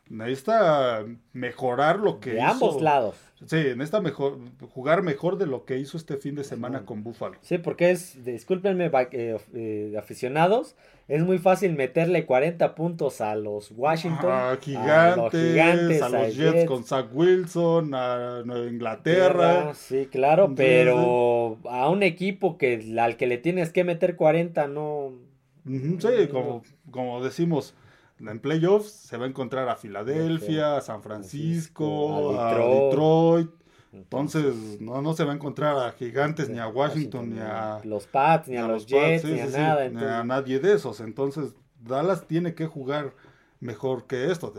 [0.10, 2.48] necesita mejorar lo que de hizo.
[2.52, 3.16] ambos lados.
[3.48, 4.38] Sí, necesita mejor,
[4.76, 7.38] jugar mejor de lo que hizo este fin de semana con Buffalo.
[7.42, 10.76] Sí, porque es, discúlpenme, eh, eh, aficionados,
[11.08, 16.36] es muy fácil meterle 40 puntos a los Washington, A a los gigantes, a los
[16.36, 19.74] Jets, con Zach Wilson, a Nueva Inglaterra.
[19.74, 25.26] Sí, claro, pero a un equipo que al que le tienes que meter 40 no...
[25.68, 27.74] Sí, como, como decimos,
[28.20, 33.50] en playoffs se va a encontrar a Filadelfia, a San Francisco, A a Detroit.
[33.94, 38.06] Entonces, no, no se va a encontrar a gigantes, ni a Washington, ni a, los
[38.06, 39.80] Pats, ni a, a los Pats, Jets, sí, ni a sí, sí, nada.
[39.82, 41.00] ni entonces- a nadie de esos.
[41.00, 43.14] Entonces, Dallas tiene que jugar
[43.60, 44.54] mejor que esto.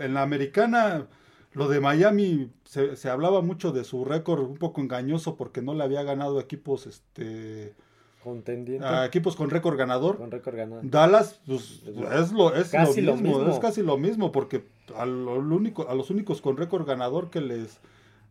[0.00, 1.06] En la americana,
[1.52, 5.74] lo de Miami, se, se hablaba mucho de su récord un poco engañoso porque no
[5.74, 7.74] le había ganado equipos este
[8.82, 10.18] a equipos con récord ganador.
[10.82, 14.64] Dallas, pues, es, lo, es lo, mismo, es casi lo mismo, porque
[14.96, 17.78] a, lo único, a los únicos con récord ganador que les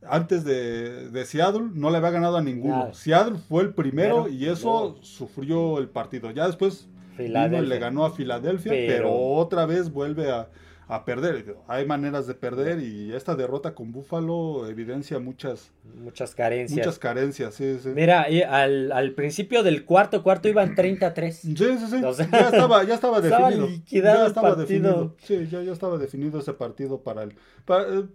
[0.07, 2.93] antes de, de, Seattle no le había ganado a ninguno.
[2.93, 6.31] Seattle fue el primero y eso sufrió el partido.
[6.31, 10.49] Ya después le ganó a Filadelfia, pero otra vez vuelve a,
[10.89, 11.57] a perder.
[11.67, 16.77] Hay maneras de perder y esta derrota con Búfalo evidencia muchas muchas carencias.
[16.77, 17.89] Muchas carencias, sí, sí.
[17.89, 21.35] Mira, al, al principio del cuarto cuarto iban 33.
[21.35, 22.01] Sí, sí, sí.
[22.01, 23.67] ya estaba ya estaba definido.
[23.85, 25.15] ya estaba definido.
[25.23, 27.35] Sí, ya, ya, estaba definido ese partido para el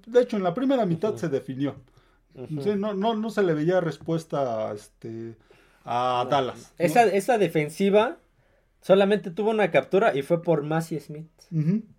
[0.07, 1.77] de hecho en la primera mitad se definió.
[2.63, 5.35] sí, no, no, no se le veía respuesta este
[5.85, 6.73] a Dallas.
[6.79, 8.17] Esa, esa defensiva
[8.83, 11.31] Solamente tuvo una captura y fue por Massey Smith.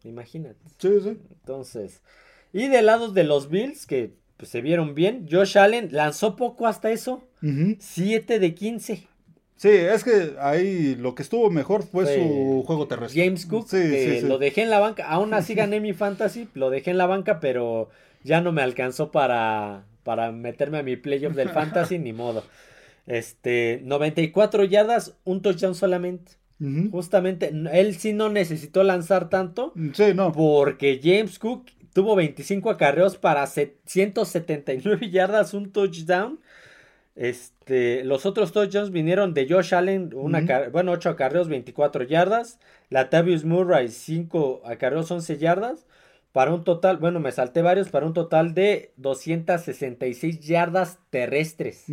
[0.03, 0.59] Imagínate.
[0.77, 1.17] Sí, sí.
[1.31, 2.01] Entonces.
[2.51, 6.67] Y del lado de los Bills, que pues, se vieron bien, Josh Allen lanzó poco
[6.67, 7.23] hasta eso.
[7.79, 9.07] 7 de 15.
[9.55, 13.23] Sí, es que ahí lo que estuvo mejor fue, su juego terrestre.
[13.23, 15.07] James Cook, que lo dejé en la banca.
[15.07, 17.89] Aún así gané mi fantasy, lo dejé en la banca, pero
[18.23, 22.43] ya no me alcanzó para, para meterme a mi playoff del fantasy, ni modo.
[23.07, 26.42] Este, 94 yardas, un touchdown solamente.
[26.91, 29.73] Justamente, él sí no necesitó lanzar tanto.
[29.93, 30.31] Sí, no.
[30.31, 36.39] Porque James Cook tuvo 25 acarreos para 179 yardas, un touchdown.
[37.15, 42.59] Este, los otros touchdowns vinieron de Josh Allen, una bueno, 8 acarreos, 24 yardas.
[42.89, 45.85] Latavius Murray, 5 acarreos, 11 yardas.
[46.31, 51.85] Para un total, bueno, me salté varios, para un total de 266 yardas terrestres.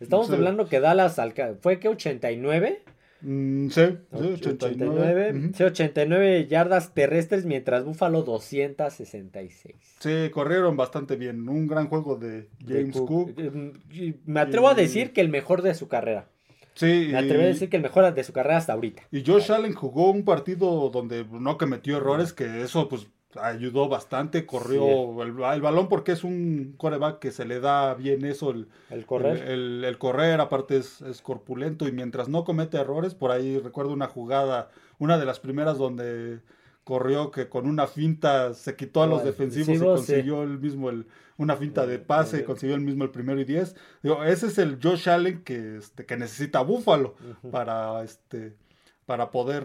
[0.00, 1.20] Estamos hablando que Dallas
[1.60, 2.82] fue que 89.
[3.20, 3.80] Mm, sí,
[4.12, 5.52] 89.
[5.58, 9.74] 89 yardas terrestres, mientras Buffalo 266.
[9.98, 11.48] Sí, corrieron bastante bien.
[11.48, 13.34] Un gran juego de James Cook.
[13.36, 16.28] Eh, me atrevo a decir que el mejor de su carrera.
[16.74, 19.02] Sí, me atrevo a decir que el mejor de su carrera hasta ahorita.
[19.10, 24.46] Y Josh Allen jugó un partido donde no cometió errores, que eso pues ayudó bastante,
[24.46, 29.04] corrió el, balón porque es un coreback que se le da bien eso, el, el
[29.04, 29.48] correr.
[29.48, 34.06] El, correr, aparte es, es, corpulento y mientras no comete errores, por ahí recuerdo una
[34.06, 36.40] jugada, una de las primeras donde
[36.84, 41.06] corrió que con una finta se quitó a los defensivos y consiguió el mismo el,
[41.36, 43.76] una finta de pase y consiguió el mismo el primero y diez.
[44.02, 47.14] Digo, ese es el Josh Allen que, este, que necesita Búfalo
[47.50, 48.56] para este
[49.04, 49.64] para poder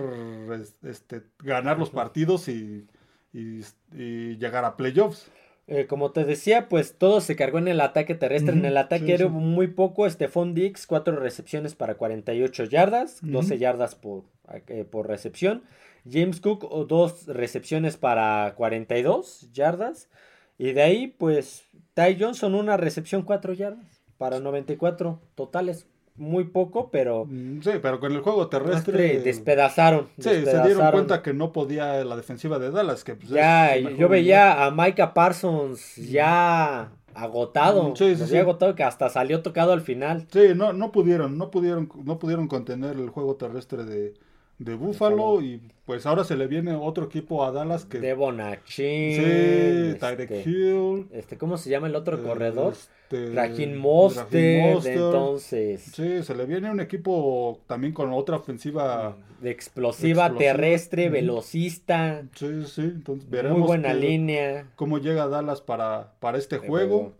[0.84, 2.88] este, ganar los partidos y
[3.34, 5.30] y, llegar a playoffs.
[5.68, 8.54] Eh, como te decía, pues todo se cargó en el ataque terrestre.
[8.54, 10.10] en el ataque era muy poco.
[10.10, 14.24] Stephon Dix, cuatro recepciones para 48 yardas, 12 yardas por,
[14.68, 15.64] eh, por recepción.
[16.10, 20.10] James Cook, dos recepciones para 42 yardas.
[20.58, 26.90] Y de ahí, pues, Ty Johnson, una recepción, 4 yardas para 94 totales muy poco,
[26.92, 27.26] pero...
[27.26, 29.20] Mm, sí, pero con el juego terrestre...
[29.22, 30.08] Despedazaron.
[30.18, 33.04] Sí, se dieron cuenta que no podía la defensiva de Dallas.
[33.04, 37.90] Que pues, ya, yo veía a Micah Parsons ya agotado.
[37.90, 40.28] Mm, sí, sí, agotado que hasta salió tocado al final.
[40.32, 44.14] Sí, no, no pudieron, no pudieron, no pudieron contener el juego terrestre de,
[44.60, 48.00] de Buffalo y pues ahora se le viene otro equipo a Dallas que...
[48.00, 49.16] De Bonachín.
[49.16, 51.08] Sí, Tyreek este, Hill.
[51.12, 52.74] Este, ¿Cómo se llama el otro corredor?
[52.74, 55.82] Este, Rajin Monster, entonces.
[55.82, 59.18] Sí, se le viene un equipo también con otra ofensiva.
[59.42, 62.24] De explosiva, terrestre, velocista.
[62.34, 63.60] Sí, sí, entonces veremos.
[63.60, 64.68] Muy buena línea.
[64.78, 67.14] Cómo llega Dallas para, para este juego.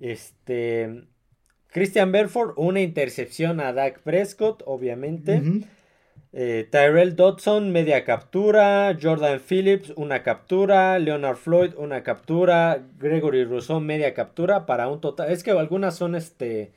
[0.00, 1.04] Este.
[1.70, 5.42] Christian Belfort, una intercepción a Dak Prescott, obviamente.
[6.36, 8.98] Eh, Tyrell Dodson, media captura.
[9.00, 10.98] Jordan Phillips, una captura.
[10.98, 12.84] Leonard Floyd, una captura.
[12.98, 14.66] Gregory Rousseau, media captura.
[14.66, 15.30] Para un total.
[15.30, 16.72] Es que algunas son este.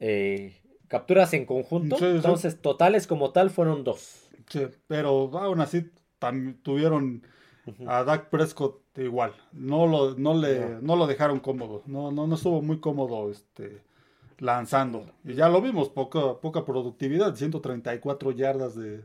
[0.00, 0.56] Eh,
[0.88, 1.98] capturas en conjunto.
[2.00, 4.26] entonces, totales como tal fueron dos.
[4.48, 5.90] Sí, pero aún así
[6.62, 7.26] tuvieron
[7.86, 9.34] a Dak Prescott igual.
[9.52, 10.96] No lo, no le, no.
[10.96, 11.82] lo dejaron cómodo.
[11.84, 13.82] No, no, no estuvo muy cómodo este
[14.42, 15.06] lanzando.
[15.24, 19.04] Y ya lo vimos, poca, poca productividad, 134 yardas de,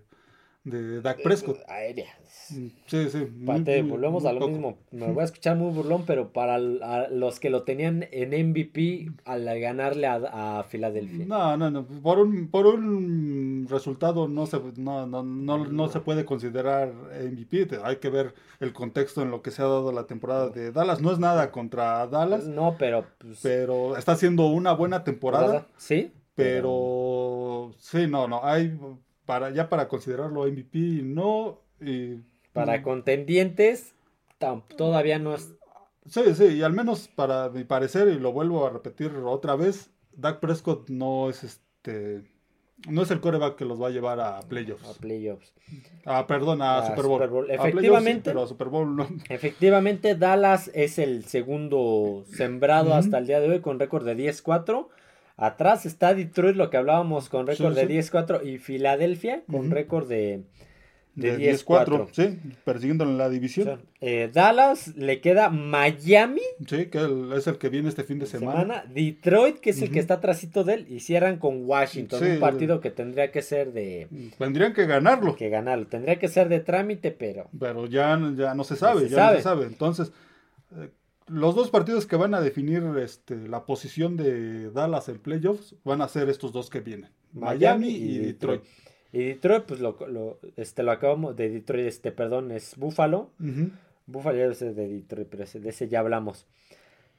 [0.63, 1.59] de Dak Prescott.
[1.67, 2.07] Aérea.
[2.23, 3.27] Sí, sí.
[3.41, 4.77] volvemos a lo mismo.
[4.91, 9.45] Me voy a escuchar muy burlón, pero para los que lo tenían en MVP al
[9.59, 11.25] ganarle a, Filadelfia.
[11.25, 11.85] No, no, no.
[11.85, 17.67] Por un, por un resultado no se, no, no, no, se puede considerar MVP.
[17.83, 21.01] Hay que ver el contexto en lo que se ha dado la temporada de Dallas.
[21.01, 22.47] No es nada contra Dallas.
[22.47, 23.05] No, pero.
[23.19, 25.67] Pues, pero está haciendo una buena temporada.
[25.77, 26.11] Sí.
[26.35, 28.43] Pero sí, no, no.
[28.43, 28.77] Hay
[29.27, 31.59] para ya para considerarlo MVP, no.
[31.79, 32.15] Y,
[32.53, 33.93] para contendientes,
[34.75, 35.53] todavía no es.
[36.07, 39.91] Sí, sí, y al menos para mi parecer, y lo vuelvo a repetir otra vez,
[40.13, 42.23] Dak Prescott no es este.
[42.89, 44.87] no es el coreback que los va a llevar a playoffs.
[44.87, 45.53] A playoffs.
[46.05, 47.51] Ah, perdón, a, Super, Bowl.
[47.51, 48.31] Efectivamente.
[48.31, 49.07] pero a Super Bowl no.
[49.27, 54.87] Efectivamente, Dallas es el segundo sembrado hasta el día de hoy con récord de 10-4.
[55.37, 58.45] Atrás está Detroit, lo que hablábamos con récord de 10-4.
[58.45, 60.43] Y Filadelfia con récord de
[61.17, 62.09] de, 10-4.
[62.11, 63.81] Sí, persiguiendo en la división.
[64.01, 66.41] Eh, Dallas, le queda Miami.
[66.67, 68.85] Sí, que es el que viene este fin de semana.
[68.87, 70.85] Detroit, que es el que está trasito de él.
[70.89, 72.23] Y cierran con Washington.
[72.23, 74.07] un partido que tendría que ser de.
[74.37, 75.35] Tendrían que ganarlo.
[75.35, 75.87] Que ganarlo.
[75.87, 77.49] Tendría que ser de trámite, pero.
[77.59, 79.09] Pero ya, ya no se sabe.
[79.09, 79.65] ya no se sabe.
[79.65, 80.11] Entonces.
[80.75, 80.89] Eh,
[81.27, 86.01] los dos partidos que van a definir este, la posición de Dallas en playoffs van
[86.01, 87.11] a ser estos dos que vienen.
[87.33, 88.63] Miami, y, Detroit.
[89.11, 93.31] Y Detroit, pues lo, lo, este, lo acabamos de Detroit, este, perdón, es Buffalo.
[94.05, 96.47] Buffalo ya es de Detroit, pero de ese ya hablamos.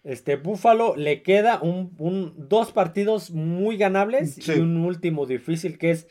[0.05, 5.91] Este, Buffalo le queda un, un dos partidos muy ganables y un último difícil que
[5.91, 6.07] es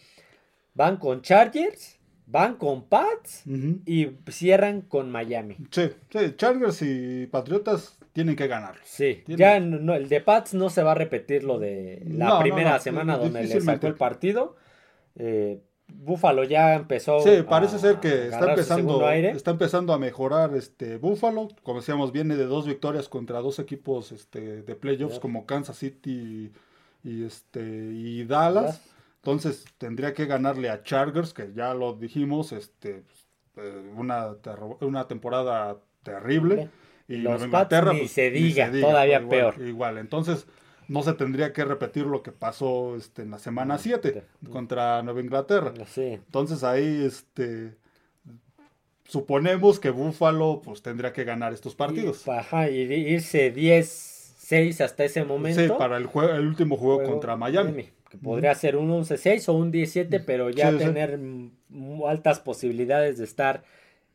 [0.74, 1.97] van con Chargers,
[2.28, 3.44] van con Pats
[3.86, 5.58] y cierran con Miami.
[5.72, 8.76] Sí, sí, Chargers y Patriotas tienen que ganar.
[8.84, 12.78] Sí, ya no, el de Pats no se va a repetir lo de la primera
[12.80, 14.56] semana donde le sacó el partido.
[15.16, 17.22] Eh, Búfalo ya empezó.
[17.22, 21.48] Sí, parece ser que está empezando, está empezando a mejorar este Búfalo.
[21.64, 26.52] Como decíamos, viene de dos victorias contra dos equipos este, de playoffs como Kansas City
[27.06, 28.82] y, este, y Dallas.
[29.28, 33.04] Entonces tendría que ganarle a Chargers, que ya lo dijimos, este,
[33.58, 34.38] eh, una,
[34.80, 36.70] una temporada terrible.
[37.10, 39.56] Y Los Inglaterra, ni, pues, se diga, todavía peor.
[39.60, 40.48] Igual, entonces
[40.88, 45.20] no se tendría que repetir lo que pasó este, en la semana 7 contra Nueva
[45.20, 45.74] Inglaterra.
[45.98, 47.76] Entonces ahí este
[49.10, 52.26] suponemos que Buffalo pues tendría que ganar estos partidos.
[52.30, 55.62] ajá, y irse 10-6 hasta ese momento.
[55.62, 57.90] Sí, para el, juego, el último juego, contra Miami.
[58.18, 61.20] Que podría ser un 11-6 o un 17, pero ya tener
[62.06, 63.64] altas posibilidades de estar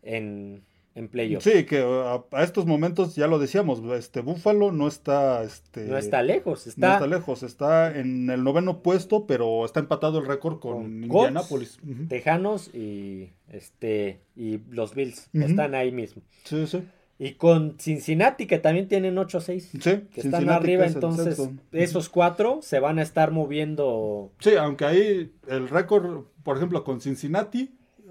[0.03, 0.62] en,
[0.95, 1.43] en playoff.
[1.43, 5.97] Sí, que uh, a, estos momentos ya lo decíamos, este Búfalo no está este no
[5.97, 10.27] está lejos, está no está lejos, está en el noveno puesto, pero está empatado el
[10.27, 15.29] récord con, Indianapolis, Tejanos y este y los Bills.
[15.33, 16.23] Están ahí mismo.
[16.45, 16.83] Sí, sí.
[17.18, 19.79] Y con Cincinnati que también tienen 8-6, sí,
[20.12, 24.33] que están arriba, entonces esos cuatro se van a estar moviendo.
[24.40, 27.70] Sí, aunque ahí el récord, por ejemplo, con Cincinnati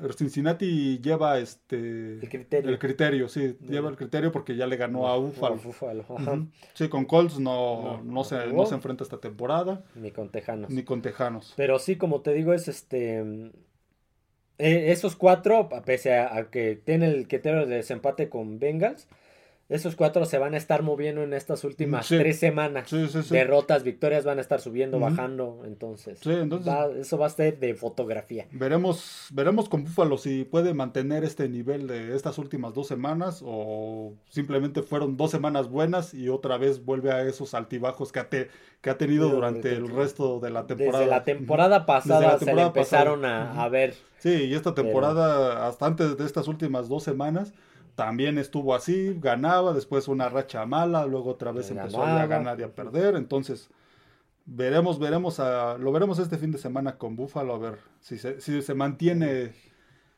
[0.10, 5.08] Cincinnati lleva este el criterio, el criterio sí, lleva el criterio porque ya le ganó
[5.08, 5.60] a Buffalo.
[6.74, 9.84] Sí, con Colts no, no, se, no, se, enfrenta esta temporada.
[9.96, 10.72] Ni con Tejanos.
[10.72, 11.54] Ni con Tejanos.
[11.56, 13.52] Pero sí, como te digo, es este...
[14.64, 19.08] Eh, esos cuatro, pese a, a que tiene el criterio de desempate con Bengals,
[19.72, 22.92] esos cuatro se van a estar moviendo en estas últimas tres semanas.
[23.30, 25.64] Derrotas, victorias van a estar subiendo, bajando.
[25.66, 28.48] Entonces, eso va a ser de fotografía.
[28.52, 34.14] Veremos, veremos con Búfalo si puede mantener este nivel de estas últimas dos semanas o
[34.30, 38.90] simplemente fueron dos semanas buenas y otra vez vuelve a esos altibajos que ha, que
[38.90, 41.00] ha tenido durante el resto de la temporada.
[41.00, 43.96] Desde la temporada pasada se le empezaron a, ver.
[44.18, 47.54] Sí, y esta temporada, hasta antes de estas últimas dos semanas
[48.06, 52.64] también estuvo así, ganaba, después una racha mala, luego otra vez empezó a ganar y
[52.64, 53.70] a perder, entonces
[54.48, 58.42] veremos, veremos, a, lo veremos este fin de semana con Buffalo, a ver si se,
[58.42, 59.52] si se mantiene,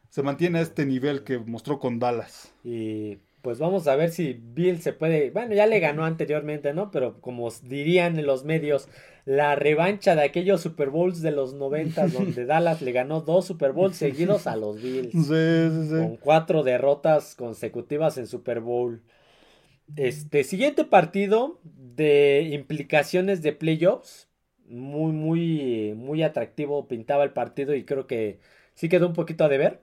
[0.07, 2.53] se mantiene este nivel que mostró con Dallas.
[2.63, 6.89] Y pues vamos a ver si Bill se puede, bueno, ya le ganó anteriormente, ¿no?
[6.89, 8.87] Pero como dirían en los medios,
[9.25, 13.71] la revancha de aquellos Super Bowls de los 90 donde Dallas le ganó dos Super
[13.71, 15.11] Bowls seguidos a los Bills.
[15.11, 15.97] Sí, sí, sí.
[15.97, 19.01] Con cuatro derrotas consecutivas en Super Bowl.
[19.95, 24.29] Este siguiente partido de implicaciones de playoffs.
[24.65, 28.39] Muy, muy, muy atractivo pintaba el partido y creo que
[28.73, 29.81] sí quedó un poquito a deber.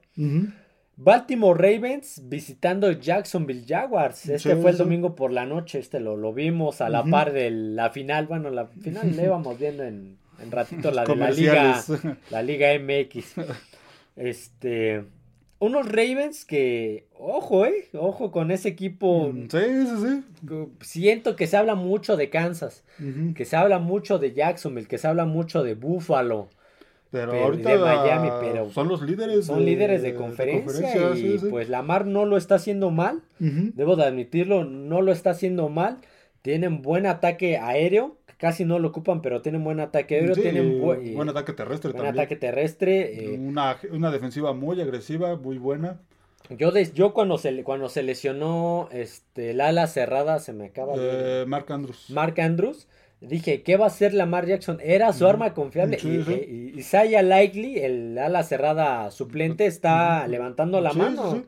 [1.02, 4.28] Baltimore Ravens visitando Jacksonville Jaguars.
[4.28, 5.78] Este fue el domingo por la noche.
[5.78, 8.26] Este lo, lo vimos a la par de la final.
[8.26, 11.82] Bueno, la final le íbamos viendo en, en ratito la de la Liga,
[12.30, 13.34] la Liga MX.
[14.16, 15.04] Este.
[15.58, 19.30] Unos Ravens que, ojo, eh, ojo con ese equipo.
[19.32, 20.56] Mm, sí, sí, sí.
[20.80, 22.82] Siento que se habla mucho de Kansas,
[23.34, 26.48] que se habla mucho de Jacksonville, que se habla mucho de Buffalo.
[27.10, 29.46] Pero, ahorita Miami, pero son los líderes.
[29.46, 33.22] Son líderes de conferencia, y pues Lamar no lo está haciendo mal.
[33.38, 35.98] Debo de admitirlo, no lo está haciendo mal.
[36.42, 40.34] Tienen buen ataque aéreo, casi no lo ocupan, pero tienen buen ataque aéreo.
[40.34, 43.24] tienen buen ataque terrestre buen ataque terrestre.
[43.24, 46.00] Eh, una, una, defensiva muy agresiva, muy buena.
[46.48, 51.42] Yo, yo cuando, se, cuando se lesionó este, el ala cerrada, se me acaba de...
[51.42, 52.06] Eh, Mark Andrews.
[52.08, 52.88] Mark Andrews
[53.20, 54.78] dije, ¿qué va a hacer Lamar Jackson?
[54.82, 55.98] Era su arma confiable.
[56.02, 61.44] y, Isaiah Likely, el ala cerrada suplente, está levantando la mano.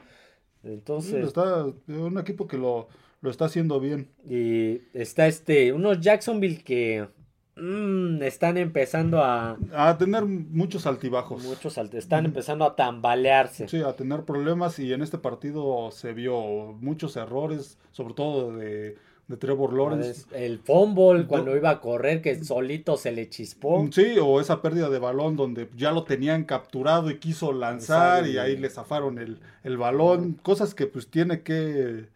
[0.62, 1.26] Entonces.
[1.26, 2.88] Está un equipo que lo,
[3.20, 4.10] lo está haciendo bien.
[4.28, 7.08] Y está este, unos Jacksonville que
[7.56, 9.56] mm, están empezando a...
[9.72, 11.42] A tener muchos altibajos.
[11.44, 13.66] Muchos están empezando a tambalearse.
[13.68, 18.96] Sí, a tener problemas y en este partido se vio muchos errores, sobre todo de
[19.28, 20.26] de Trevor Lawrence.
[20.32, 23.82] El fumble cuando iba a correr que solito se le chispó.
[23.82, 28.26] Mm, sí, o esa pérdida de balón donde ya lo tenían capturado y quiso lanzar
[28.26, 30.34] y ahí le zafaron el, el balón.
[30.42, 32.06] Cosas que pues tiene que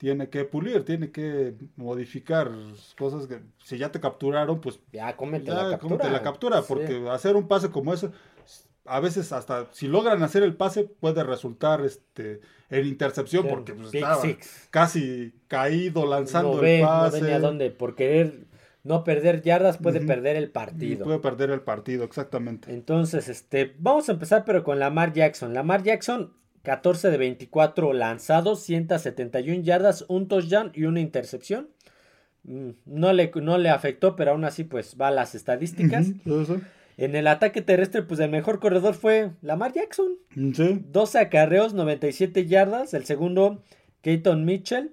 [0.00, 2.50] tiene que pulir, tiene que modificar
[2.96, 6.10] cosas que si ya te capturaron, pues ya cómete la captura.
[6.10, 8.08] la captura, porque hacer un pase como ese
[8.90, 13.94] a veces hasta si logran hacer el pase puede resultar este en intercepción porque pues,
[13.94, 14.22] estaba
[14.70, 17.18] casi caído lanzando el pase.
[17.18, 18.50] No venía dónde por querer
[18.82, 21.04] no perder yardas puede perder el partido.
[21.04, 22.72] Puede perder el partido, exactamente.
[22.72, 25.52] Entonces, este, vamos a empezar pero con Lamar Jackson.
[25.52, 26.32] Lamar Jackson
[26.62, 31.68] 14 de 24 lanzados, 171 yardas, un touchdown y una intercepción.
[32.44, 36.08] Mm, no le, no le afectó, pero aún así pues va a las estadísticas.
[36.96, 40.12] En el ataque terrestre, pues el mejor corredor fue Lamar Jackson.
[40.54, 40.84] Sí.
[40.86, 42.94] 12 acarreos, 97 yardas.
[42.94, 43.62] El segundo,
[44.02, 44.92] Keaton Mitchell.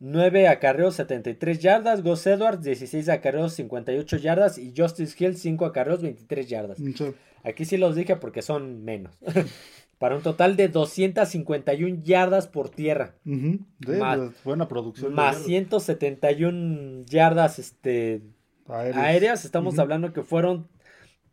[0.00, 2.02] 9 acarreos, 73 yardas.
[2.02, 4.58] Gus Edwards, 16 acarreos, 58 yardas.
[4.58, 6.78] Y Justice Hill, 5 acarreos, 23 yardas.
[6.78, 7.14] Sí.
[7.44, 9.18] Aquí sí los dije porque son menos.
[9.98, 13.16] Para un total de 251 yardas por tierra.
[14.44, 15.12] buena producción.
[15.12, 18.22] Más 171 yardas este,
[18.68, 19.44] aéreas.
[19.44, 20.68] Estamos hablando que fueron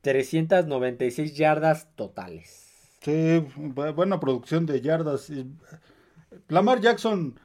[0.05, 2.99] 396 yardas totales.
[3.01, 5.31] Sí, buena producción de yardas.
[6.47, 7.39] Lamar Jackson,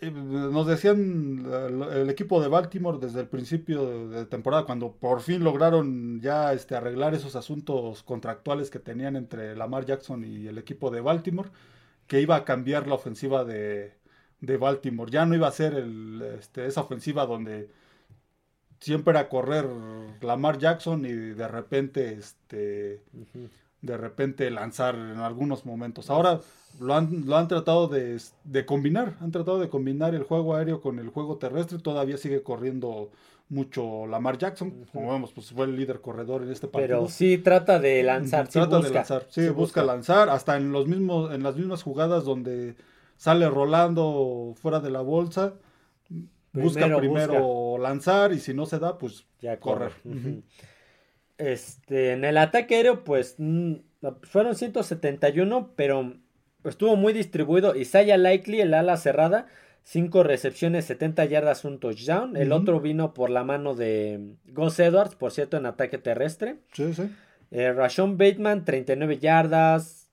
[0.00, 1.46] eh, nos decían
[1.92, 6.74] el equipo de Baltimore desde el principio de temporada, cuando por fin lograron ya este,
[6.74, 11.50] arreglar esos asuntos contractuales que tenían entre Lamar Jackson y el equipo de Baltimore,
[12.06, 13.94] que iba a cambiar la ofensiva de,
[14.40, 15.10] Baltimore.
[15.10, 15.74] Ya no iba a ser
[16.38, 17.68] este, esa ofensiva donde
[18.80, 19.66] siempre era correr
[20.20, 23.02] Lamar Jackson y de repente este
[23.80, 26.10] de repente lanzar en algunos momentos.
[26.10, 26.40] Ahora
[26.80, 28.20] lo han, lo han tratado de,
[28.66, 33.10] combinar, han tratado de combinar el juego aéreo con el juego terrestre, todavía sigue corriendo
[33.48, 36.98] mucho Lamar Jackson, como vemos, pues fue el líder corredor en este partido.
[36.98, 41.32] Pero sí trata de lanzar, trata de lanzar, sí, busca, lanzar, hasta en los mismos,
[41.32, 42.74] en las mismas jugadas donde
[43.16, 45.54] sale rolando fuera de la bolsa,
[46.58, 49.92] busca primero lanzar y si no se da, pues ya correr.
[51.38, 53.74] Este, en el ataque aéreo, pues mm,
[54.22, 56.14] fueron 171, pero
[56.64, 57.76] estuvo muy distribuido.
[57.76, 59.46] Isaiah Likely, el ala cerrada,
[59.84, 62.36] 5 recepciones, 70 yardas, un touchdown.
[62.36, 66.56] El otro vino por la mano de Gus Edwards, por cierto, en ataque terrestre.
[66.72, 67.10] Sí, sí.
[67.50, 70.10] Eh, Rashon Bateman, 39 yardas.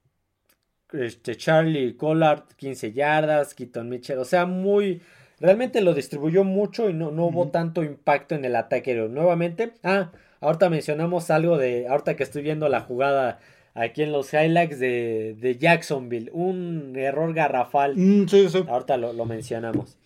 [0.93, 3.53] Este, Charlie Collard, 15 yardas.
[3.53, 5.01] Keaton Mitchell, o sea, muy
[5.39, 10.11] Realmente lo distribuyó mucho y no, no hubo tanto impacto en el ataque Nuevamente, ah,
[10.39, 13.39] ahorita mencionamos algo de, ahorita que estoy viendo la jugada
[13.73, 17.95] aquí en los highlights de, Jacksonville, un error garrafal.
[17.95, 18.63] Mm, sí, sí.
[18.67, 19.97] Ahorita lo, mencionamos.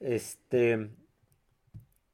[0.00, 0.90] Este,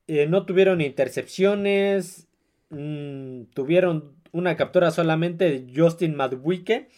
[0.06, 2.28] eh, no tuvieron intercepciones,
[2.70, 6.88] mm, tuvieron una captura solamente de Justin Madwike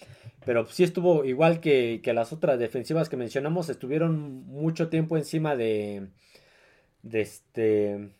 [0.46, 6.06] pero sí estuvo igual que, las otras defensivas que mencionamos, estuvieron mucho tiempo encima de,
[7.02, 8.10] de este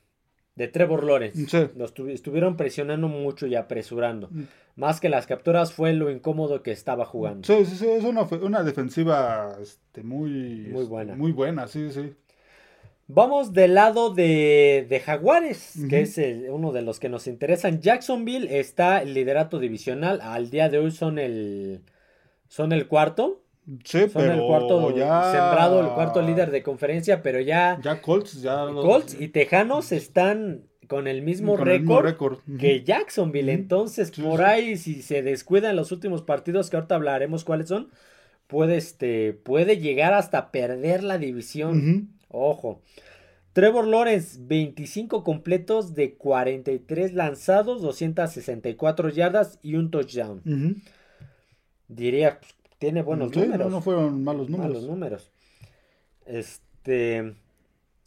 [0.57, 1.71] de Trevor Lawrence.
[2.09, 4.29] estuvieron presionando mucho y apresurando.
[4.33, 4.43] Mm.
[4.75, 7.47] Más que las capturas fue lo incómodo que estaba jugando.
[7.47, 11.15] Sí, sí, sí, es una, defensiva este, muy, muy buena.
[11.15, 12.13] Muy buena, sí, sí.
[13.07, 17.81] Vamos del lado de, Jaguares, que es uno de los que nos interesan.
[17.81, 20.21] Jacksonville está el liderato divisional.
[20.21, 21.83] Al día de hoy son el
[22.49, 23.43] son el cuarto.
[23.85, 27.79] Sí, son el cuarto sembrado, el cuarto líder de conferencia, pero ya.
[27.83, 28.67] Ya Colts, ya.
[28.67, 33.53] Colts y Tejanos están con el mismo récord que Jacksonville.
[33.53, 37.89] Entonces, por ahí, si se descuidan los últimos partidos, que ahorita hablaremos cuáles son,
[38.47, 42.11] puede, este, puede llegar hasta perder la división.
[42.29, 42.83] Ojo.
[43.53, 50.43] Trevor Lawrence, 25 completos de 43 lanzados, 264 yardas y un touchdown
[51.89, 53.71] diría, pues, tiene buenos números.
[53.71, 54.75] No, fueron malos números.
[54.75, 55.33] Malos números.
[56.25, 57.35] Este.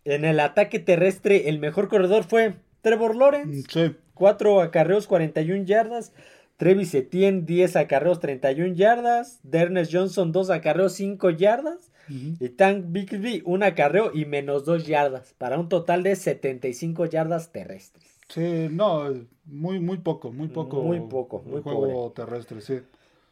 [0.05, 3.63] En el ataque terrestre, el mejor corredor fue Trevor Lawrence.
[3.69, 3.95] Sí.
[4.13, 6.13] 4 acarreos, 41 yardas.
[6.57, 9.39] Trevis Etienne, 10 acarreos, 31 yardas.
[9.43, 11.91] Dernes Johnson, 2 acarreos, 5 yardas.
[12.09, 17.51] Y Tank Bixby un acarreo y menos dos yardas, para un total de 75 yardas
[17.51, 18.17] terrestres.
[18.29, 19.13] Sí, no,
[19.45, 20.81] muy, muy poco, muy poco.
[20.81, 22.79] Muy poco, muy juego terrestre, sí.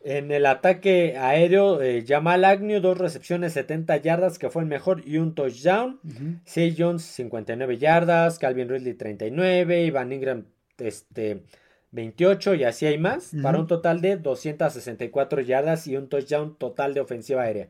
[0.10, 5.05] En el ataque aéreo, eh, Jamal Agnew, dos recepciones, 70 yardas, que fue el mejor,
[5.05, 5.99] y un touchdown.
[6.05, 8.39] Uh Jones, 59 yardas.
[8.39, 9.84] Calvin Ridley, 39.
[9.84, 10.45] Ivan Ingram,
[10.78, 11.43] este,
[11.91, 12.53] 28.
[12.55, 13.34] Y así hay más.
[13.43, 17.68] Para un total de 264 yardas y un touchdown total de ofensiva aérea.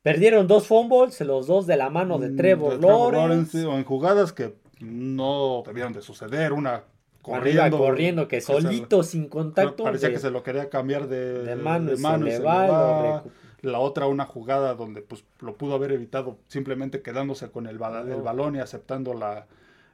[0.00, 3.62] Perdieron dos fumbles, los dos de la mano de mm, Trevor, Lawrence.
[3.66, 6.54] O en jugadas que no debieron de suceder.
[6.54, 6.82] Una
[7.24, 9.84] corriendo, corriendo, que solito, sin contacto.
[9.84, 11.90] Parecía que se lo quería cambiar de, de mano,
[13.62, 18.56] La otra, una jugada donde pues lo pudo haber evitado simplemente quedándose con el, balón
[18.56, 19.46] y aceptando la,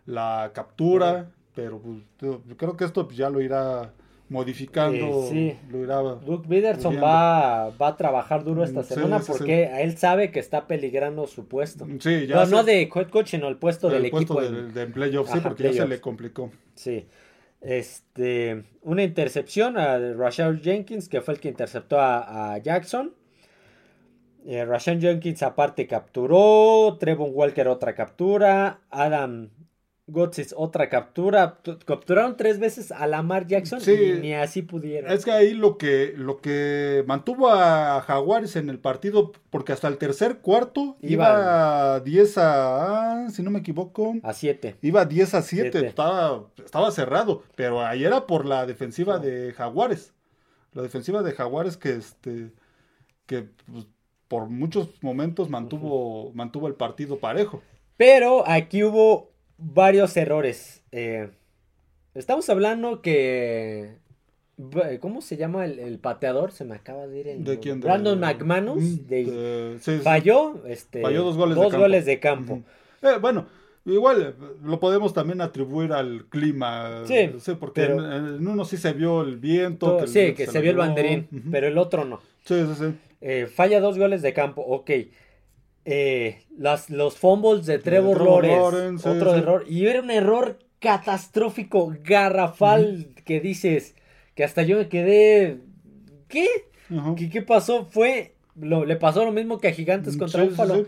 [0.06, 1.30] la captura.
[1.54, 3.92] Pero pues, creo que esto pues, ya lo irá
[4.30, 5.28] modificando.
[5.28, 5.58] sí.
[5.70, 10.38] Lo irá Luke Biderson va, va, a trabajar duro esta semana porque él sabe que
[10.38, 11.86] está peligrando su puesto.
[11.98, 14.40] Sí, ya no, no de coach, sino el puesto del equipo.
[14.40, 16.50] De, de playoff, sí, porque ya se le complicó.
[16.74, 17.06] Sí.
[17.60, 23.12] Este, una intercepción a Rashad Jenkins, que fue el que interceptó a, Jackson.
[24.46, 26.96] Eh, Rashad Jenkins aparte capturó.
[26.98, 28.80] Trevon Walker otra captura.
[28.90, 29.50] Adam
[30.10, 31.58] Gotsis otra captura.
[31.84, 35.10] Capturaron tres veces a Lamar Jackson y ni así pudieron.
[35.10, 39.88] Es que ahí lo que, lo que mantuvo a Jaguares en el partido, porque hasta
[39.88, 44.16] el tercer cuarto iba, 10 a, si no me equivoco.
[44.22, 44.76] A 7.
[44.82, 45.86] Iba 10 a 7.
[45.86, 47.42] Estaba, estaba cerrado.
[47.56, 50.12] Pero ahí era por la defensiva de Jaguares.
[50.72, 52.52] La defensiva de Jaguares que este
[53.26, 53.86] que pues,
[54.26, 57.62] por muchos momentos mantuvo, mantuvo el partido parejo.
[57.96, 59.30] Pero aquí hubo
[59.60, 60.82] varios errores.
[60.92, 61.28] Eh,
[62.14, 63.98] estamos hablando que.
[65.00, 66.52] ¿Cómo se llama el, pateador?
[66.52, 67.44] Se me acaba de ir el.
[67.44, 67.80] ¿De quién?
[67.80, 68.82] Brandon McManus.
[68.82, 71.78] Mm, falló, este, falló dos goles de campo.
[71.78, 72.62] Goles de campo.
[73.02, 73.46] Eh, bueno,
[73.86, 77.04] igual lo podemos también atribuir al clima.
[77.06, 80.06] Sí, porque en, uno sí se vio el viento.
[80.06, 82.20] sí, que se, vio el banderín, pero el otro no.
[82.44, 82.94] Sí, sí, sí.
[83.22, 84.90] Eh, falla dos goles de campo, ok.
[85.92, 89.64] Eh, las, los fumbles de Trevor, Lawrence, otro error.
[89.68, 93.96] Y era un error catastrófico, garrafal, que dices,
[94.36, 95.58] que hasta yo me quedé,
[96.28, 96.46] ¿qué?
[97.16, 97.86] ¿Qué, pasó?
[97.86, 100.86] Fue, lo, le pasó lo mismo que a Gigantes contra Buffalo.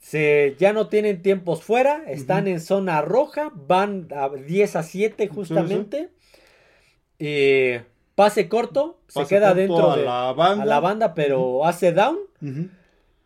[0.00, 5.28] Se, ya no tienen tiempos fuera, están en zona roja, van a 10 a 7
[5.28, 6.08] justamente.
[7.20, 7.82] Eh,
[8.16, 12.18] pase corto, se queda dentro de la banda, a la banda pero hace down.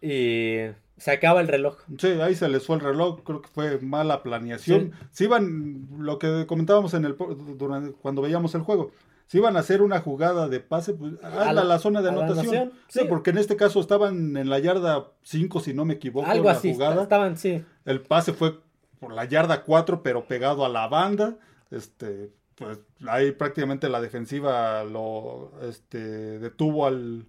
[0.03, 0.67] Y
[0.97, 1.77] se acaba el reloj.
[1.99, 4.93] Sí, ahí se les fue el reloj, creo que fue mala planeación.
[5.11, 7.17] Si iban, lo que comentábamos en el
[7.57, 8.93] durante, cuando veíamos el juego,
[9.27, 12.73] si iban a hacer una jugada de pase, pues a, la, zona de anotación.
[12.89, 13.01] sí.
[13.09, 16.71] porque en este caso estaban en la yarda 5, si no me equivoco, Algo así,
[16.71, 17.65] estaban, sí.
[17.85, 18.61] El pase fue
[19.01, 21.37] por la yarda 4, pero pegado a la banda.
[21.71, 22.79] Este, pues
[23.09, 27.27] ahí prácticamente la defensiva lo este, detuvo al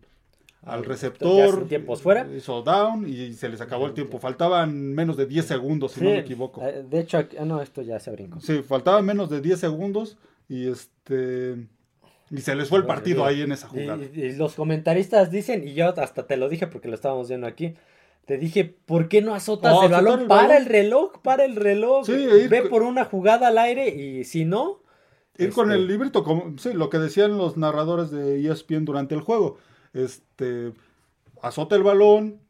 [0.65, 1.67] al receptor.
[1.67, 2.27] tiempos fuera.
[2.35, 4.19] Hizo down y se les acabó el tiempo.
[4.19, 6.61] Faltaban menos de 10 segundos, si no me equivoco.
[6.63, 8.41] Eh, de hecho, ah, no, esto ya se brincó.
[8.41, 10.17] Sí, faltaban menos de 10 segundos
[10.49, 11.67] y este.
[12.31, 14.03] Y se les fue el partido ahí en esa jugada.
[14.03, 17.75] Y, los comentaristas dicen, y yo hasta te lo dije porque lo estábamos viendo aquí.
[18.25, 20.27] Te dije, ¿por qué no azotas el balón?
[20.27, 22.07] para el reloj, para el reloj.
[22.07, 24.81] Ve por una jugada al aire y si no.
[25.37, 29.13] Ir con el este librito, como, sí, lo que decían los narradores de ESPN durante
[29.13, 29.57] el juego
[29.95, 30.73] este,
[31.41, 32.41] azota el balón,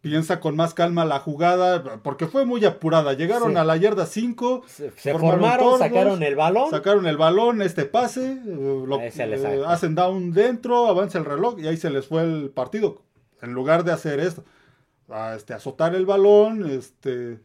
[0.00, 3.14] piensa con más calma la jugada, porque fue muy apurada.
[3.14, 6.70] Llegaron a la yarda 5, se, formaron, sacaron el balón.
[6.70, 11.66] Sacaron el balón, este pase, eh, lo, eh, hacen down dentro, avanza el reloj y
[11.66, 13.02] ahí se les fue el partido.
[13.40, 14.44] En lugar de hacer esto,
[15.34, 17.40] este, azotar el balón, este,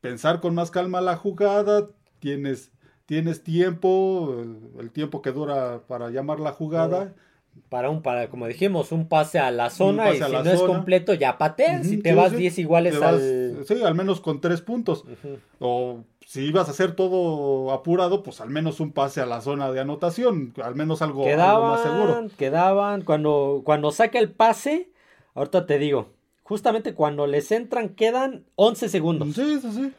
[0.00, 1.86] pensar con más calma la jugada,
[2.18, 2.70] tienes,
[3.06, 4.44] tienes tiempo,
[4.78, 7.14] el tiempo que dura para llamar la jugada
[7.68, 11.14] para un, para, como dijimos, un pase a la zona y si no es completo
[11.14, 11.86] ya pateas.
[11.86, 13.64] si te vas 10 iguales al...
[13.66, 15.04] Sí, al menos con 3 puntos.
[15.58, 19.72] O si ibas a hacer todo apurado, pues al menos un pase a la zona
[19.72, 22.28] de anotación, al menos algo, más seguro.
[22.36, 24.90] Quedaban, cuando, cuando saca el pase,
[25.34, 26.10] ahorita te digo,
[26.42, 29.34] justamente cuando les entran quedan 11 segundos.
[29.34, 29.92] Sí, sí, sí.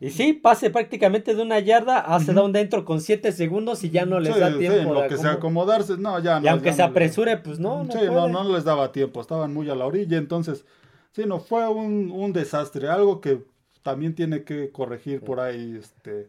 [0.00, 4.04] Y sí, pase prácticamente de una yarda, hace down dentro con 7 segundos y ya
[4.04, 4.94] no les da tiempo.
[4.94, 6.46] Sí, lo que se acomodarse, no, ya no.
[6.46, 7.92] Y aunque se apresure, pues no, no.
[7.92, 10.64] Sí, no, no les daba tiempo, estaban muy a la orilla, entonces,
[11.12, 13.44] sí, no, fue un, desastre, algo que
[13.82, 16.28] también tiene que corregir por ahí este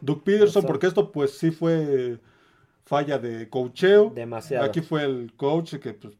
[0.00, 2.18] Doug Peterson, porque esto pues sí fue
[2.84, 4.10] falla de cocheo.
[4.14, 4.64] Demasiado.
[4.64, 6.14] Aquí fue el coach que pues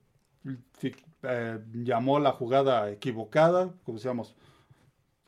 [1.22, 4.34] eh, llamó la jugada equivocada, como decíamos,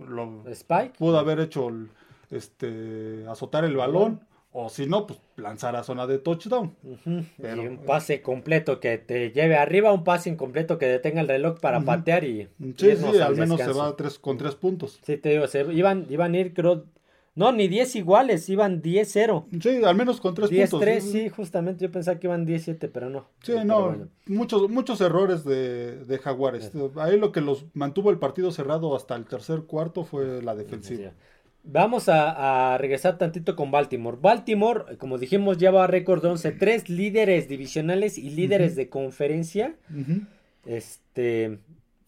[0.08, 0.92] lo, Spike.
[0.98, 1.70] pudo haber hecho
[2.30, 4.20] este azotar el balón
[4.54, 6.76] o si no, pues lanzar a zona de touchdown.
[7.06, 11.80] un pase completo que te lleve arriba, un pase incompleto que detenga el reloj para
[11.80, 12.48] patear y.
[12.76, 15.00] Sí, sí, al, menos se va tres, con tres puntos.
[15.04, 16.84] Sí, te digo, se iban, iban a ir, creo.
[17.34, 19.46] No, ni 10 iguales, iban 10-0.
[19.62, 20.82] Sí, al menos con tres puntos.
[20.82, 23.26] 10-3, sí, justamente yo pensaba que iban 17, pero no.
[23.42, 26.70] Sí, no, muchos, muchos errores de, de Jaguares.
[26.96, 31.12] Ahí lo que los mantuvo el partido cerrado hasta el tercer cuarto fue la defensiva.
[31.64, 34.18] Vamos a, regresar tantito con Baltimore.
[34.20, 39.76] Baltimore, como dijimos, lleva récord de 11-3, líderes divisionales y líderes de conferencia.
[40.66, 41.58] Este,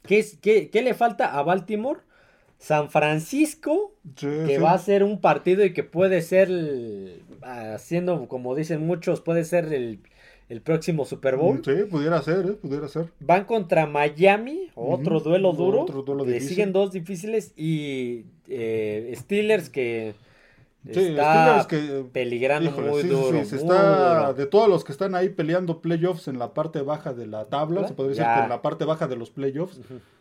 [0.02, 2.00] ¿qué, qué, le falta a Baltimore?
[2.64, 6.48] San Francisco, que va a ser un partido y que puede ser,
[7.42, 9.98] haciendo como dicen muchos, puede ser el
[10.48, 11.62] el próximo Super Bowl.
[11.64, 12.52] Sí, pudiera ser, ¿eh?
[12.52, 13.10] pudiera ser.
[13.20, 15.82] Van contra Miami, otro duelo duro.
[15.82, 20.14] Otro duelo Le siguen dos difíciles y eh, Steelers que
[20.86, 21.66] está
[22.12, 23.38] peligrando muy duro.
[23.38, 27.46] está, De todos los que están ahí peleando playoffs en la parte baja de la
[27.46, 29.80] tabla, se podría decir que en la parte baja de los playoffs,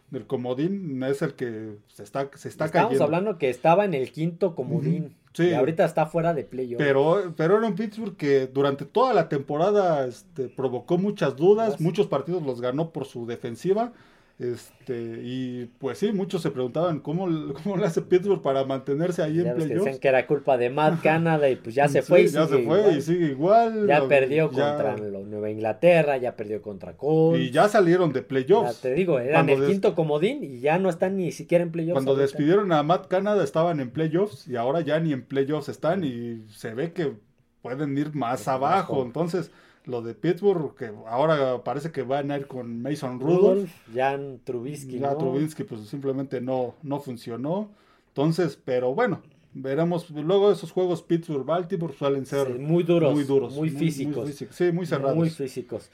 [0.09, 4.11] del comodín, es el que se está, se está Estamos hablando que estaba en el
[4.11, 5.15] quinto comodín.
[5.33, 5.45] Sí.
[5.45, 6.77] Y ahorita está fuera de playoff.
[6.77, 12.05] Pero, pero era un Pittsburgh que durante toda la temporada este, provocó muchas dudas, muchos
[12.05, 13.93] partidos los ganó por su defensiva
[14.39, 17.27] este, y pues sí, muchos se preguntaban cómo,
[17.63, 19.85] cómo le hace Pittsburgh para mantenerse ahí en playoffs.
[19.85, 22.23] Dicen que era culpa de Matt Canada y pues ya se fue.
[22.23, 23.87] y ya se fue y sigue igual.
[23.87, 27.39] Ya perdió contra Nueva Inglaterra, ya perdió contra Colts.
[27.39, 28.81] Y ya salieron de playoffs.
[28.81, 31.93] Ya te digo, eran el quinto comodín y ya no están ni siquiera en playoffs.
[31.93, 36.03] Cuando despidieron a Matt Canada estaban en playoffs y ahora ya ni en playoffs están
[36.03, 37.13] y se ve que
[37.61, 39.03] pueden ir más abajo.
[39.03, 39.51] Entonces
[39.85, 43.69] lo de Pittsburgh, que ahora parece que van a ir con Mason Rudolph.
[43.93, 44.99] Jan Trubisky.
[44.99, 47.69] Ya Trubisky pues simplemente no, no funcionó.
[48.09, 49.21] Entonces, pero bueno,
[49.53, 50.09] veremos.
[50.09, 53.13] Luego esos juegos Pittsburgh-Baltimore suelen ser muy duros.
[53.13, 53.53] Muy duros.
[53.55, 54.29] Muy, físicos.
[54.51, 55.17] sí, muy cerrados.
[55.17, 55.89] Muy físicos.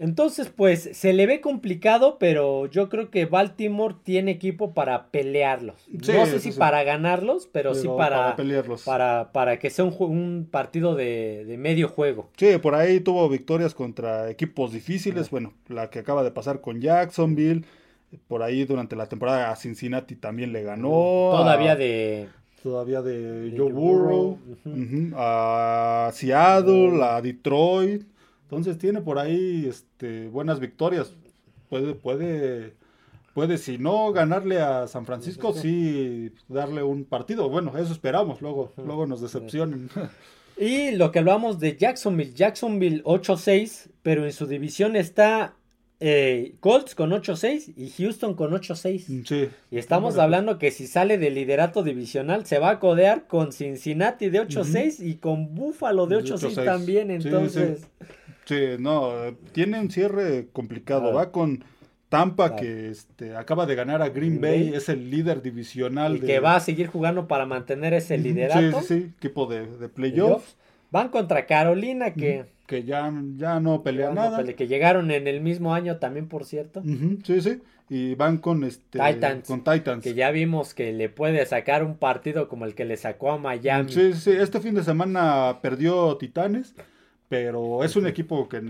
[0.00, 5.88] Entonces, pues se le ve complicado, pero yo creo que Baltimore tiene equipo para pelearlos.
[5.88, 8.84] no sé si para ganarlos, pero, sí para, para pelearlos.
[8.84, 12.30] Para, para, que sea un, partido de, medio juego.
[12.36, 15.30] Sí, por ahí tuvo victorias contra equipos difíciles.
[15.30, 17.64] Bueno, la que acaba de pasar con Jacksonville.
[18.28, 20.88] Por ahí durante la temporada a Cincinnati también le ganó.
[21.32, 22.28] Todavía de
[22.62, 24.38] todavía de, Joe Burrow,
[25.16, 28.02] a Seattle, a Detroit.
[28.48, 31.12] Entonces tiene por ahí este, buenas victorias.
[31.68, 32.72] Puede, puede,
[33.34, 37.50] puede, si no ganarle a San Francisco, sí darle un partido.
[37.50, 39.90] Bueno, eso esperamos, luego, luego nos decepcionen.
[40.56, 45.54] Y lo que hablamos de Jacksonville, Jacksonville 8-6, pero en su división está
[46.00, 49.26] eh, Colts con 8-6 y Houston con 8-6.
[49.26, 49.48] Sí.
[49.70, 54.30] Y estamos hablando que si sale del liderato divisional, se va a codear con Cincinnati
[54.30, 57.10] de 8-6 y con Buffalo de 8-6 también.
[57.10, 57.80] Entonces.
[57.80, 58.04] Sí,
[58.78, 59.12] no,
[59.52, 61.12] tiene un cierre complicado.
[61.12, 61.64] Va con
[62.08, 66.16] Tampa, que este, acaba de ganar a Green, Bay, es el líder divisional.
[66.16, 68.80] Y que va a seguir jugando para mantener ese liderato.
[68.80, 70.56] Sí, sí, equipo de, de playoffs.
[70.90, 72.46] Van contra Carolina, que...
[72.66, 74.44] Que ya, ya no pelea nada.
[74.44, 76.82] que llegaron en el mismo año también, por cierto.
[77.24, 77.62] Sí, sí.
[77.88, 80.04] Y van con este Titans, con Titans.
[80.04, 83.38] Que ya vimos que le puede sacar un partido como el que le sacó a
[83.38, 83.90] Miami.
[83.90, 84.32] Sí, sí.
[84.32, 86.74] Este fin de semana perdió Titanes
[87.28, 88.62] pero es un equipo que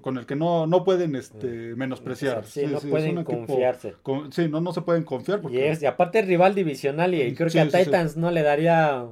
[0.00, 2.44] con el que no, no pueden este, menospreciar.
[2.44, 3.94] Sí, no pueden confiarse.
[4.30, 5.40] sí, no, no se pueden confiar.
[5.40, 5.58] Porque...
[5.58, 9.04] Y, es, y aparte es rival divisional y creo que a Titans no le daría,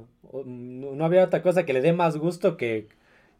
[0.45, 2.89] no había otra cosa que le dé más gusto que,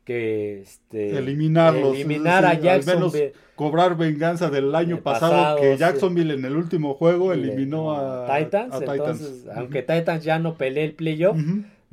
[0.06, 1.94] que este, eliminarlos.
[1.96, 3.04] Eliminar a Jacksonville.
[3.06, 8.38] Al menos cobrar venganza del año pasado, que Jacksonville en el último juego eliminó a,
[8.38, 8.76] Titans.
[8.82, 11.38] entonces, aunque Titans ya no pelee el playoff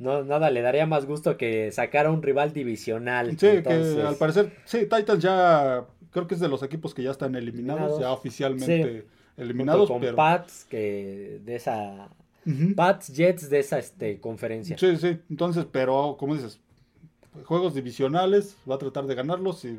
[0.01, 3.31] no, nada, le daría más gusto que sacara un rival divisional.
[3.31, 7.11] Sí, que al parecer, sí, Titans ya creo que es de los equipos que ya
[7.11, 9.05] están eliminados, ya oficialmente
[9.37, 9.89] eliminados.
[9.89, 12.09] con Pats, que de esa...
[12.75, 14.75] Pats, Jets de esa este, conferencia.
[14.75, 16.59] Sí, sí, entonces, pero como dices,
[17.45, 19.77] juegos divisionales, va a tratar de ganarlos y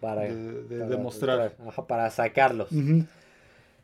[0.00, 1.56] para, de, demostrar.
[1.88, 2.68] para sacarlos.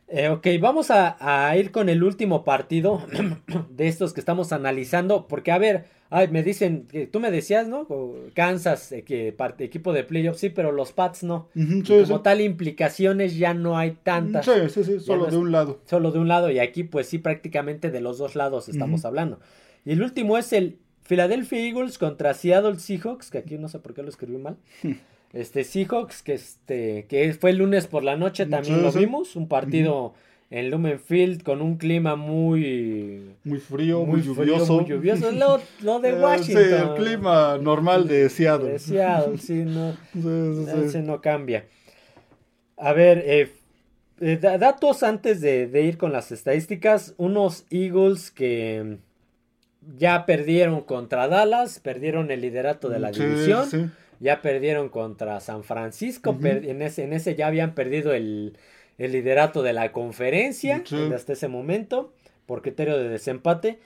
[0.07, 3.01] Eh, ok, vamos a, ir con el último partido
[3.69, 5.27] de estos que estamos analizando.
[5.27, 5.85] Porque, a ver,
[6.29, 7.87] me dicen, que tú me decías, ¿no?
[8.35, 11.49] Kansas, eh, que equipo de playoffs, sí, pero los Pats no.
[11.87, 14.45] como tal, implicaciones ya no hay tantas.
[14.45, 15.81] Sí, sí, sí, solo de un lado.
[15.85, 19.39] Solo de un lado, y aquí, pues sí, prácticamente de los dos lados estamos hablando.
[19.85, 20.77] Y el último es el
[21.07, 24.57] Philadelphia Eagles contra Seattle Seahawks, que aquí no sé por qué lo escribí mal.
[25.33, 29.35] Este Seahawks, que este, que fue el lunes por la noche, también lo vimos.
[29.35, 30.13] Un partido
[30.51, 34.81] en Lumen Field con un clima muy muy frío, muy, lluvioso.
[34.81, 35.31] muy lluvioso.
[35.33, 36.63] Lo, lo de Washington.
[36.63, 38.73] sí, el clima normal de Seattle.
[38.73, 39.97] De Seattle, sí, no,
[41.01, 41.65] no cambia.
[42.77, 43.51] A ver, eh,
[44.21, 47.15] eh, datos antes de, de, ir con las estadísticas.
[47.17, 48.97] Unos Eagles que
[49.97, 56.37] ya perdieron contra Dallas, perdieron el liderato de la división, ya perdieron contra San Francisco,
[56.43, 58.57] en, ese, en ese ya habían perdido el,
[58.97, 60.83] liderato de la conferencia
[61.13, 62.13] hasta ese momento
[62.45, 63.79] por criterio de desempate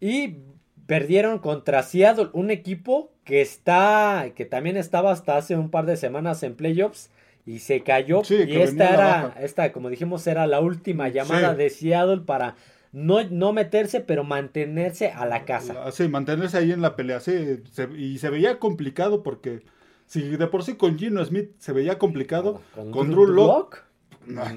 [0.00, 0.38] y
[0.86, 5.96] perdieron contra Seattle, un equipo que está que también estaba hasta hace un par de
[5.96, 7.10] semanas en playoffs
[7.46, 12.22] y se cayó y esta era esta como dijimos era la última llamada de Seattle
[12.26, 12.56] para
[12.92, 15.84] no, no meterse, pero mantenerse a la casa.
[15.84, 17.20] Ah, sí, mantenerse ahí en la pelea.
[17.20, 17.62] Sí,
[17.96, 19.62] y se veía complicado porque
[20.06, 23.78] si de por sí con Gino Smith se veía complicado, con, Drew Locke,
[24.26, 24.54] más,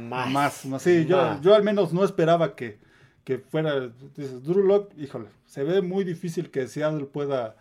[0.65, 2.79] más, Sí, Yo, yo al menos no esperaba que,
[3.23, 3.91] que fuera.
[4.15, 7.55] Drew Locke, híjole, se ve muy difícil que Seattle pueda,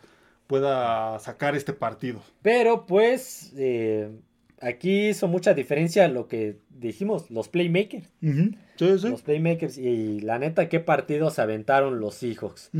[0.47, 2.23] pueda sacar este partido.
[2.41, 3.53] Pero pues.
[3.57, 4.11] Eh,
[4.62, 8.09] aquí hizo mucha diferencia lo que dijimos, los playmakers.
[9.11, 12.70] Los playmakers y la neta, qué partidos aventaron los Seahawks.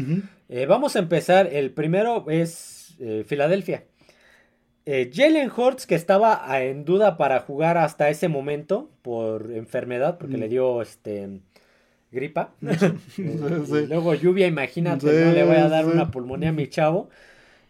[0.48, 1.48] Eh, vamos a empezar.
[1.53, 3.84] El primero es eh, Filadelfia.
[4.84, 10.36] Eh, Jalen Hurts, que estaba en duda para jugar hasta ese momento por enfermedad, porque
[10.36, 11.40] le dio este
[12.11, 12.53] gripa.
[13.16, 17.09] luego lluvia, imagínate, no le voy a dar una pulmonía a mi chavo.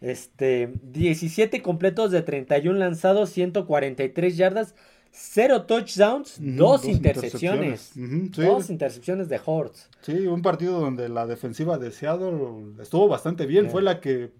[0.00, 4.74] Este, 17 completos de 31 lanzados, 143 yardas,
[5.14, 7.92] 0 touchdowns, dos, intercepciones.
[7.94, 9.88] Dos intercepciones de Hortz.
[10.00, 13.70] Sí, un partido donde la defensiva de Seattle estuvo bastante bien.
[13.70, 14.32] Fue la que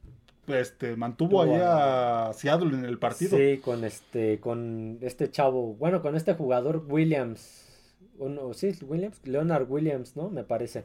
[0.47, 3.37] este, mantuvo ahí a Seattle en el partido.
[3.37, 7.69] Sí, con este, con este chavo, bueno, con este jugador Williams.
[8.19, 10.31] Uno, sí, Williams, Leonard Williams, ¿no?
[10.31, 10.85] Me parece.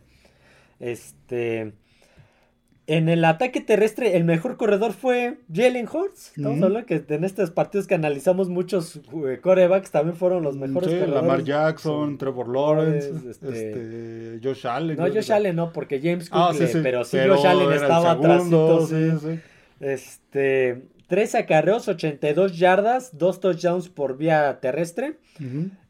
[0.79, 1.73] Este.
[2.89, 6.31] En el ataque terrestre, el mejor corredor fue Jalen Hurts.
[6.37, 10.89] Estamos hablando que en estos partidos que analizamos, muchos eh, corebacks también fueron los mejores
[10.89, 14.39] sí, Lamar Jackson, Trevor Lawrence, este, este...
[14.41, 14.95] Josh Allen.
[14.95, 18.43] No, Josh Allen no, porque James ah, Cook, pero sí Josh Allen estaba atrás.
[19.81, 25.17] Este, tres acarreos, 82 yardas, dos touchdowns por vía terrestre.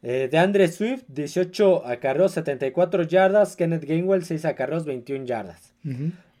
[0.02, 3.54] Eh, de Andre Swift, 18 acarreos, 74 yardas.
[3.54, 5.74] Kenneth Gainwell, 6 acarreos, 21 yardas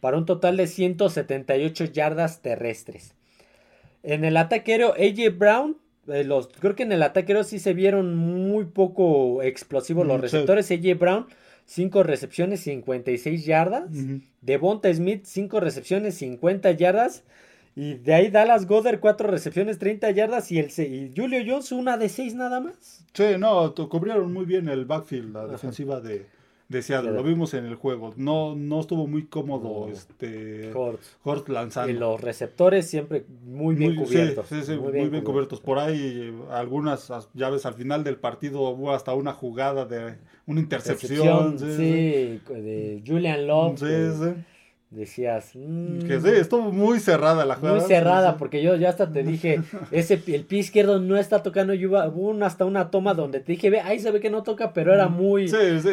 [0.00, 3.14] para un total de 178 yardas terrestres.
[4.02, 5.76] En el ataque aéreo, AJ Brown,
[6.06, 10.18] eh, los, creo que en el ataque aéreo sí se vieron muy poco explosivos los
[10.18, 10.70] mm, receptores.
[10.70, 11.26] AJ Brown,
[11.66, 13.90] 5 recepciones, 56 yardas.
[14.40, 17.24] Devonta Smith, 5 recepciones, 50 yardas.
[17.76, 20.50] Y de ahí Dallas Goddard, 4 recepciones, 30 yardas.
[20.50, 23.04] Y, el, y Julio Jones, una de 6 nada más.
[23.12, 26.26] Sí, no, cubrieron muy bien el backfield, la defensiva de,
[26.68, 27.10] deseado.
[27.10, 28.12] Lo vimos en el juego.
[28.16, 30.72] No, no estuvo muy cómodo este
[31.24, 31.90] Hort lanzando.
[31.90, 34.46] Y los receptores siempre muy bien cubiertos.
[34.48, 35.60] Sí, sí, muy, bien, cubiertos.
[35.60, 40.16] Por ahí algunas llaves al final del partido hubo hasta una jugada de
[40.46, 41.58] una intercepción.
[41.58, 43.78] sí, de Julian Love.
[43.78, 44.44] Sí, sí
[44.90, 45.52] decías.
[45.54, 46.06] Mm".
[46.06, 47.78] que sí, estuvo muy cerrada la jugada.
[47.78, 49.60] Muy cerrada, porque yo ya hasta te dije,
[49.90, 51.74] ese el pie izquierdo no está tocando.
[51.74, 54.72] Yo hubo hasta una toma donde te dije, ve, ahí se ve que no toca,
[54.72, 55.50] pero era muy,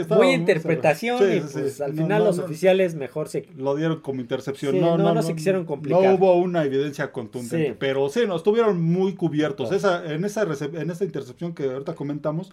[0.10, 1.18] muy interpretación.
[1.18, 3.48] y pues al final los oficiales mejor se.
[3.58, 4.80] Lo dieron como intercepción.
[4.80, 6.02] no, no, no, se quisieron complicar.
[6.04, 9.72] No hubo una evidencia contundente, pero sí, no, estuvieron muy cubiertos.
[9.72, 12.52] Esa, en, esa en esa intercepción que ahorita comentamos,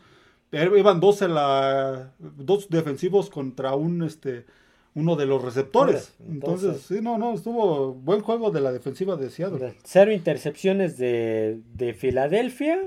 [0.50, 4.02] er, iban dos, en la, dos defensivos contra un.
[4.02, 4.44] este
[4.94, 6.14] uno de los receptores.
[6.28, 9.74] Entonces, sí, no, no, estuvo buen juego de la defensiva de Seattle.
[9.84, 12.78] Cero intercepciones de, de Filadelfia.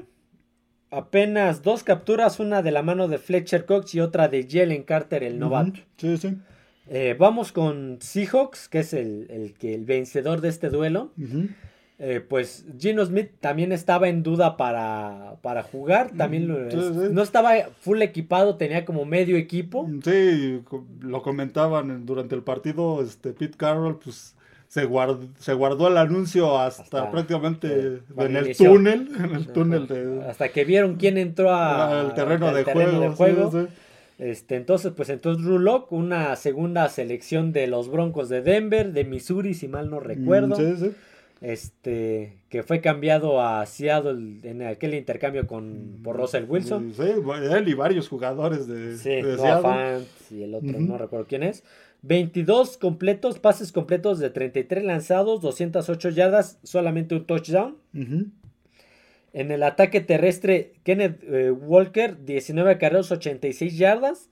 [0.92, 5.24] Apenas dos capturas, una de la mano de Fletcher Cox y otra de Jalen Carter,
[5.24, 5.80] el novato.
[5.98, 6.38] Sí, sí.
[6.88, 11.12] Eh, vamos con Seahawks, que es el, el, que, el vencedor de este duelo.
[11.98, 16.46] Eh, pues Gino Smith también estaba en duda para, para jugar, también
[17.14, 19.90] no estaba full equipado, tenía como medio equipo.
[20.04, 20.62] Sí,
[21.00, 24.36] lo comentaban durante el partido, este Pete Carroll pues
[24.68, 30.26] se guardó, se guardó el anuncio hasta, prácticamente en el túnel, en el túnel de,
[30.28, 32.66] hasta que vieron quién entró al terreno, de,
[33.16, 33.68] juego,
[34.20, 39.54] Este, entonces, pues entonces Rulock, una segunda selección de los Broncos de Denver, de Missouri,
[39.54, 40.58] si mal no recuerdo.
[40.58, 40.92] Sí, sí
[41.42, 46.94] este que fue cambiado a Seattle en aquel intercambio con por Russell Wilson.
[46.94, 50.06] Sí, él y varios jugadores de, sí, Seattle.
[50.32, 51.64] y el otro no recuerdo quién es.
[52.04, 57.78] 22 completos, pases completos de 33 lanzados, 208 yardas, solamente un touchdown.
[59.34, 64.30] En el ataque terrestre, Kenneth eh, Walker, 19 carreros, 86 yardas.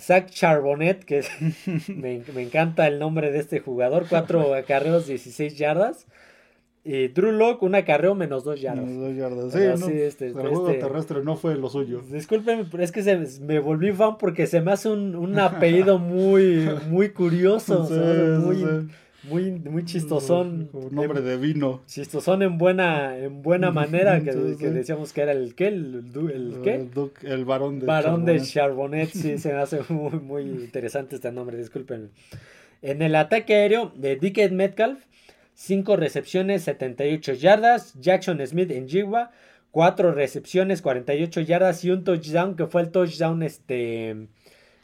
[0.00, 1.22] Zach Charbonnet, que
[1.88, 6.06] me, encanta el nombre de este jugador, 4 carreros, 16 yardas.
[6.86, 8.84] Y Drew Locke, un acarreo menos 2 yardas.
[8.84, 12.02] Menos 2 yardas, sí, este, el juego este terrestre no fue lo suyo.
[12.10, 15.98] Discúlpenme, pero es que se, me volví fan porque se me hace un, un apellido
[15.98, 17.88] muy, muy curioso.
[18.40, 18.88] muy,
[19.30, 20.68] muy, muy chistosón.
[20.74, 21.82] Un nombre de vino.
[21.86, 26.86] Chistosón en buena, en buena manera, que, decíamos que era el qué, el, el, ¿qué?
[27.22, 31.56] El, varón de Varón de Charbonnet, sí, se me hace muy, muy interesante este nombre,
[31.56, 32.10] disculpen.
[32.82, 35.00] En el ataque aéreo de Dickett Metcalf,
[35.54, 37.94] 5 recepciones, 78 yardas.
[38.00, 39.30] Jackson Smith en Jigwa,
[39.70, 44.28] 4 recepciones, 48 yardas y un touchdown que fue el touchdown este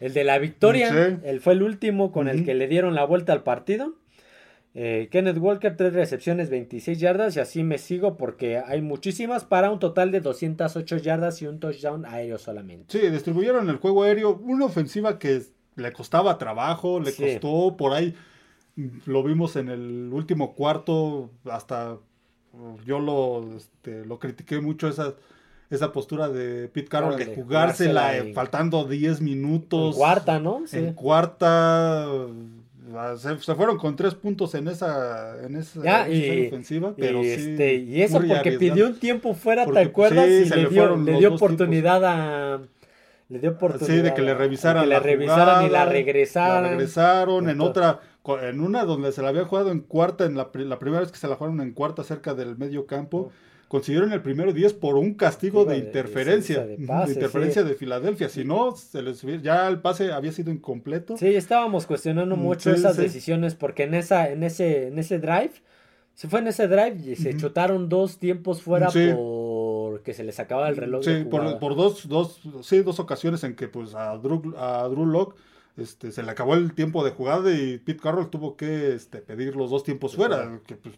[0.00, 1.20] el de la victoria.
[1.24, 3.94] Él fue el último con el que le dieron la vuelta al partido.
[4.72, 7.36] Eh, Kenneth Walker, 3 recepciones, 26 yardas.
[7.36, 11.60] Y así me sigo porque hay muchísimas para un total de 208 yardas y un
[11.60, 12.98] touchdown aéreo solamente.
[12.98, 14.36] Sí, distribuyeron el juego aéreo.
[14.36, 15.42] Una ofensiva que
[15.76, 18.14] le costaba trabajo, le costó por ahí.
[19.06, 21.30] Lo vimos en el último cuarto.
[21.44, 21.98] Hasta
[22.84, 25.14] yo lo, este, lo critiqué mucho esa,
[25.70, 29.94] esa postura de Pete Carroll de, jugársela, eh, faltando 10 minutos.
[29.94, 30.64] En cuarta, ¿no?
[30.72, 32.06] En cuarta
[32.94, 37.74] Ah, se, fueron con tres puntos en esa, en esa, ofensiva, pero y, sí, este,
[37.74, 40.28] y eso porque pidió un tiempo fuera, ¿te acuerdas?
[40.28, 42.60] y le dio, le dio oportunidad a...
[43.28, 43.94] Le dio oportunidad.
[43.94, 46.64] Sí, de que le revisaran, la revisaran y la regresaran.
[46.64, 48.00] La regresaron en otra,
[48.42, 51.18] en una donde se la había jugado en cuarta, en la, la primera vez que
[51.18, 53.30] se la jugaron en cuarta cerca del medio campo
[53.70, 56.66] consiguieron el primero 10 por un castigo de, interferencia.
[56.66, 58.28] De, interferencia de Filadelfia.
[58.28, 61.16] Si no, se les, ya el pase había sido incompleto.
[61.16, 65.52] Sí, estábamos cuestionando mm, mucho esas decisiones porque en, esa, en, ese, en ese drive,
[66.14, 70.68] se fue en ese drive y se chutaron dos tiempos fuera porque se les acababa
[70.68, 71.04] el reloj.
[71.04, 75.36] Sí, por, dos, dos, sí, dos ocasiones en que pues a Drew, a Drew Locke
[75.80, 79.56] este, se le acabó el tiempo de jugada y Pete Carroll tuvo que este, pedir
[79.56, 80.96] los dos tiempos fuera, que pues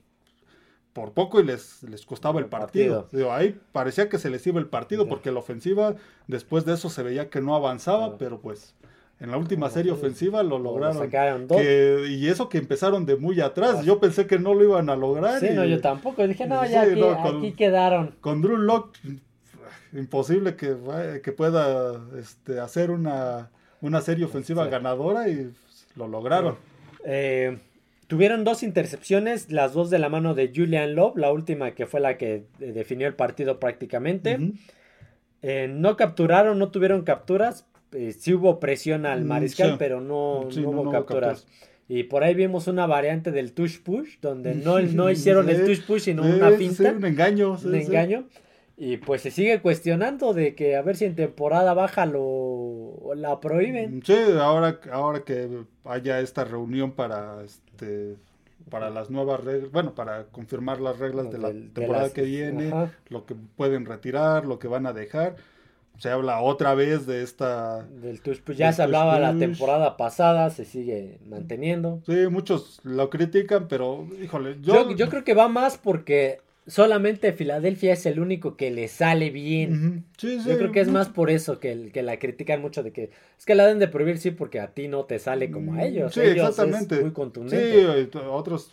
[0.93, 3.09] por poco y les, les costaba el partido.
[3.31, 5.95] ahí parecía que se les iba el partido porque la ofensiva
[6.27, 8.75] después de eso se veía que no avanzaba, pero pues
[9.21, 11.09] en la última serie ofensiva lo lograron.
[12.09, 13.85] y eso que empezaron de muy atrás.
[13.85, 15.39] Yo pensé que no lo iban a lograr.
[15.39, 16.27] Sí, no, yo tampoco.
[16.27, 18.17] Dije, no, ya aquí, quedaron.
[18.21, 18.99] Con Drew Locke,
[19.93, 20.77] imposible que,
[21.23, 23.51] que pueda este, hacer una,
[23.83, 25.53] una serie ofensiva ganadora y
[25.97, 26.57] lo lograron.
[27.05, 27.59] Eh,
[28.13, 31.99] Tuvieron dos intercepciones, las dos de la mano de Julian Love, la última que fue
[31.99, 34.39] la que eh, definió el partido prácticamente.
[35.41, 37.65] Eh, no capturaron, no tuvieron capturas.
[37.93, 41.47] Eh, sí hubo presión al mm, mariscal, pero no, hubo capturas.
[41.89, 45.87] Y por ahí vimos una variante del touch push, donde no, no hicieron el touch
[45.87, 46.93] push, sino una pinta.
[46.93, 47.59] un engaño.
[47.65, 48.25] un engaño.
[48.77, 53.39] Y pues se sigue cuestionando de que a ver si en temporada baja lo la
[53.41, 54.03] prohíben.
[54.05, 58.17] Sí, ahora, ahora que haya esta reunión para este,
[58.71, 62.73] para las nuevas reglas, bueno, para confirmar las reglas de la temporada que viene,
[63.09, 65.37] lo que pueden retirar, lo que van a dejar.
[65.99, 67.83] Se habla otra vez de esta...
[67.83, 68.21] Del
[68.57, 72.01] Ya se hablaba la temporada pasada, se sigue manteniendo.
[72.07, 74.89] Sí, muchos lo critican, pero híjole, yo...
[74.89, 79.31] Yo, yo creo que va más porque solamente Filadelfia es el único que le sale
[79.31, 80.05] bien.
[80.19, 83.45] Yo creo que es más por eso que, que la critican mucho de que es
[83.45, 85.81] que la deben de prohibir, sí, porque a ti no te sale como a mm,
[85.81, 86.15] ellos.
[86.15, 86.97] Sí, exactamente.
[86.97, 88.09] Es muy contundente.
[88.11, 88.73] Sí, otros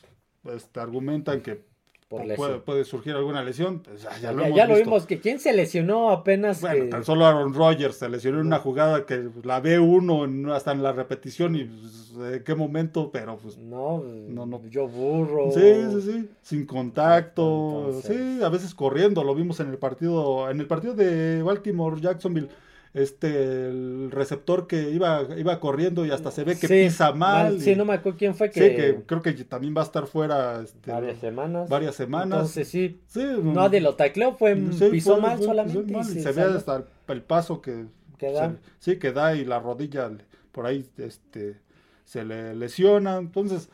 [0.53, 1.68] este, argumentan que
[2.10, 3.80] puede, surgir alguna lesión.
[3.80, 6.62] Pues ya, lo, ya, lo vimos, que quién se lesionó apenas.
[6.62, 10.72] Bueno, tan solo Aaron Rodgers se lesionó en una jugada que la ve uno hasta
[10.72, 13.57] en la repetición y pues, de qué momento, pero pues.
[13.57, 14.62] No, no, no.
[14.70, 15.51] yo burro.
[15.51, 16.30] Sí, sí, sí.
[16.41, 18.01] Sin contacto.
[18.03, 19.24] Sí, a veces corriendo.
[19.24, 22.49] Lo vimos en el partido, en el partido de Baltimore, Jacksonville
[22.93, 27.61] este el receptor que iba iba corriendo y hasta se ve que pisa mal.
[27.61, 28.69] Sí, no me acuerdo quién fue que...
[28.69, 31.69] Sí, que creo que también va a estar fuera este, varias semanas.
[31.69, 32.39] Varias semanas.
[32.39, 33.01] Entonces sí.
[33.07, 35.93] sí nadie lo tacleó, fue pisó mal solamente.
[35.99, 37.85] y se, ve hasta el, paso que,
[38.19, 38.55] da.
[38.79, 40.11] sí, que da y la rodilla
[40.51, 41.59] por ahí este
[42.05, 43.69] se le lesiona, entonces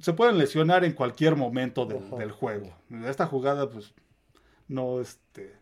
[0.00, 2.72] se pueden lesionar en cualquier momento del juego.
[3.04, 3.92] Esta jugada pues
[4.68, 5.56] no este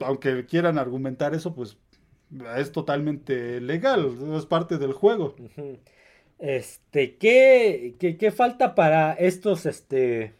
[0.00, 1.78] aunque quieran argumentar eso, pues
[2.56, 5.34] es totalmente legal, es parte del juego.
[6.38, 10.32] Este, ¿qué, qué, falta para estos, este,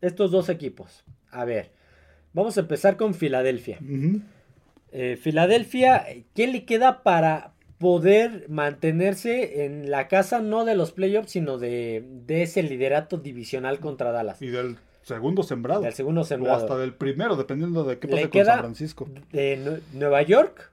[0.00, 1.04] estos dos equipos?
[1.30, 1.72] A ver,
[2.32, 3.78] vamos a empezar con Filadelfia.
[4.92, 11.32] Eh, Filadelfia, ¿qué le queda para poder mantenerse en la casa no de los playoffs,
[11.32, 14.40] sino de, ese liderato divisional contra Dallas?
[14.42, 15.82] Y del segundo sembrado.
[15.82, 16.58] Del segundo sembrado.
[16.58, 19.08] O hasta del primero, dependiendo de qué pasa con San Francisco.
[19.32, 20.72] De Nueva York.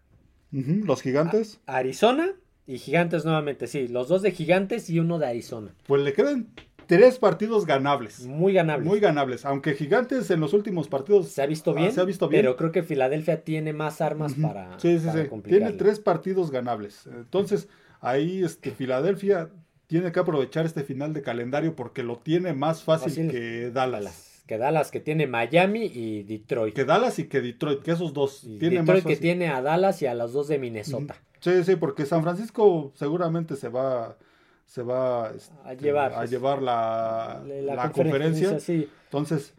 [0.51, 1.59] los gigantes.
[1.65, 2.34] Arizona
[2.65, 3.88] y gigantes nuevamente, sí.
[3.88, 5.73] Los dos de gigantes y uno de Arizona.
[5.86, 6.47] Pues le quedan
[6.88, 8.25] tres partidos ganables.
[8.25, 8.88] Muy ganables.
[8.88, 9.45] Muy ganables.
[9.45, 11.91] Aunque Gigantes en los últimos partidos se ha visto bien.
[11.91, 12.41] se ha visto bien.
[12.41, 14.80] Pero creo que Filadelfia tiene más armas para.
[14.80, 15.41] Sí, sí, sí.
[15.43, 17.07] Tiene tres partidos ganables.
[17.07, 17.67] Entonces,
[17.99, 19.49] ahí este, Filadelfia
[19.88, 24.43] tiene que aprovechar este final de calendario porque lo tiene más fácil, que Dallas.
[24.45, 26.75] Que Dallas, que tiene Miami y Detroit.
[26.75, 28.41] Que Dallas y que Detroit, que esos dos.
[28.59, 31.15] tiene Detroit que tiene a Dallas y a los dos de Minnesota.
[31.39, 34.17] Sí, sí, porque San Francisco seguramente se va
[34.65, 38.57] se va este, a llevar, a llevar la, la, conferencia.
[39.05, 39.53] Entonces,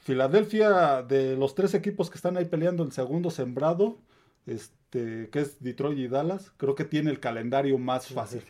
[0.00, 3.98] Filadelfia, de los tres equipos que están ahí peleando el segundo sembrado,
[4.46, 8.42] este, que es Detroit y Dallas, creo que tiene el calendario más fácil.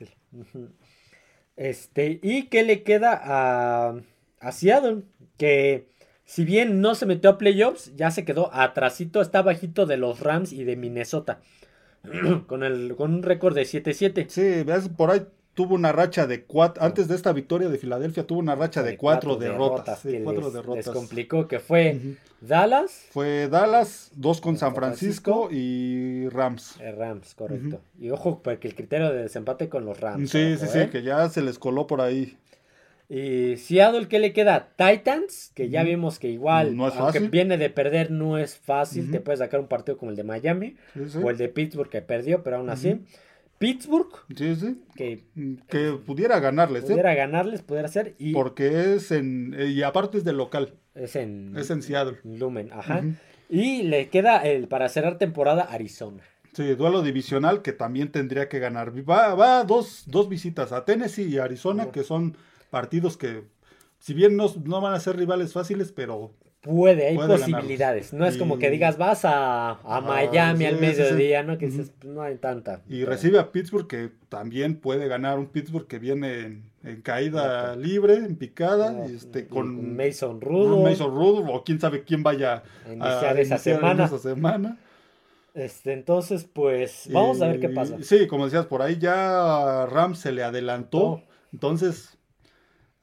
[1.57, 5.03] Este, ¿y qué le queda a, Seattle?
[5.37, 5.89] Que
[6.25, 10.21] si bien no se metió a playoffs, ya se quedó atrasito, está bajito de los
[10.21, 11.41] Rams y de Minnesota.
[12.47, 14.29] con, el, con un récord de 7-7.
[14.29, 18.41] Sí, por ahí tuvo una racha de cuatro, antes de esta victoria de Filadelfia, tuvo
[18.41, 20.01] una racha de, cuatro, derrotas.
[20.23, 20.91] cuatro les, derrotas.
[20.91, 23.07] complicó, que fue Dallas.
[23.11, 26.77] Fue Dallas, dos con San Francisco, y Rams.
[26.81, 27.81] Eh, Rams, correcto.
[27.99, 30.31] Y ojo, porque el criterio de desempate con los Rams.
[30.31, 30.91] Sí, sí, sí, ¿eh?
[30.91, 32.37] que ya se les coló por ahí.
[33.09, 34.71] Y Seattle, ¿qué le queda?
[34.77, 39.11] Titans, que ya vimos que igual, no es aunque viene de perder, no es fácil.
[39.11, 40.77] Te puedes sacar un partido como el de Miami
[41.23, 43.05] o el de Pittsburgh que perdió, pero aún así.
[43.65, 44.09] Pittsburgh.
[44.37, 44.83] Sí, sí.
[44.95, 45.25] Que,
[45.69, 46.85] que pudiera ganarles.
[46.85, 46.89] ¿eh?
[46.89, 48.15] Pudiera ganarles, pudiera ser.
[48.19, 49.57] Y, Porque es en.
[49.59, 50.75] Y aparte es de local.
[50.95, 51.57] Es en.
[51.57, 52.19] Es en Seattle.
[52.25, 53.03] Lumen, ajá.
[53.49, 56.23] Y le queda el, para cerrar temporada Arizona.
[56.53, 58.93] Sí, duelo divisional que también tendría que ganar.
[59.09, 62.37] Va, va dos, dos visitas a Tennessee y Arizona, que son
[62.71, 63.45] partidos que,
[63.99, 66.35] si bien no, no van a ser rivales fáciles, pero
[66.65, 68.15] puede, hay posibilidades.
[68.15, 71.59] No es como que digas, vas a, a ah, Miami al mediodía, ¿no?
[71.59, 72.81] Que dices, no hay tanta.
[72.89, 78.15] Y recibe a Pittsburgh, que también puede ganar un Pittsburgh que viene en, caída libre,
[78.15, 80.83] en picada, este, con Mason Rudo.
[80.83, 84.07] Mason Rudo, o quién sabe quién vaya a iniciar, esa, semana.
[84.07, 84.79] esa semana.
[85.53, 87.99] Este, entonces, pues, vamos a ver qué pasa.
[88.01, 91.23] Sí, como decías, por ahí ya Ram se le adelantó.
[91.53, 92.19] Entonces,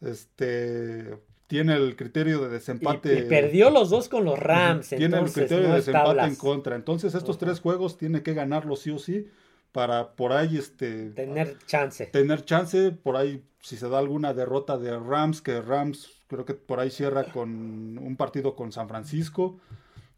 [0.01, 1.15] este,
[1.51, 3.19] tiene el criterio de desempate.
[3.19, 4.87] Y, perdió los dos con los Rams.
[4.87, 6.77] Tiene el criterio de desempate en contra.
[6.77, 9.27] Entonces estos tres juegos tiene que ganarlos sí o sí
[9.73, 12.05] para por ahí este tener chance.
[12.05, 16.53] Tener chance por ahí si se da alguna derrota de Rams que Rams creo que
[16.53, 19.59] por ahí cierra con un partido con San Francisco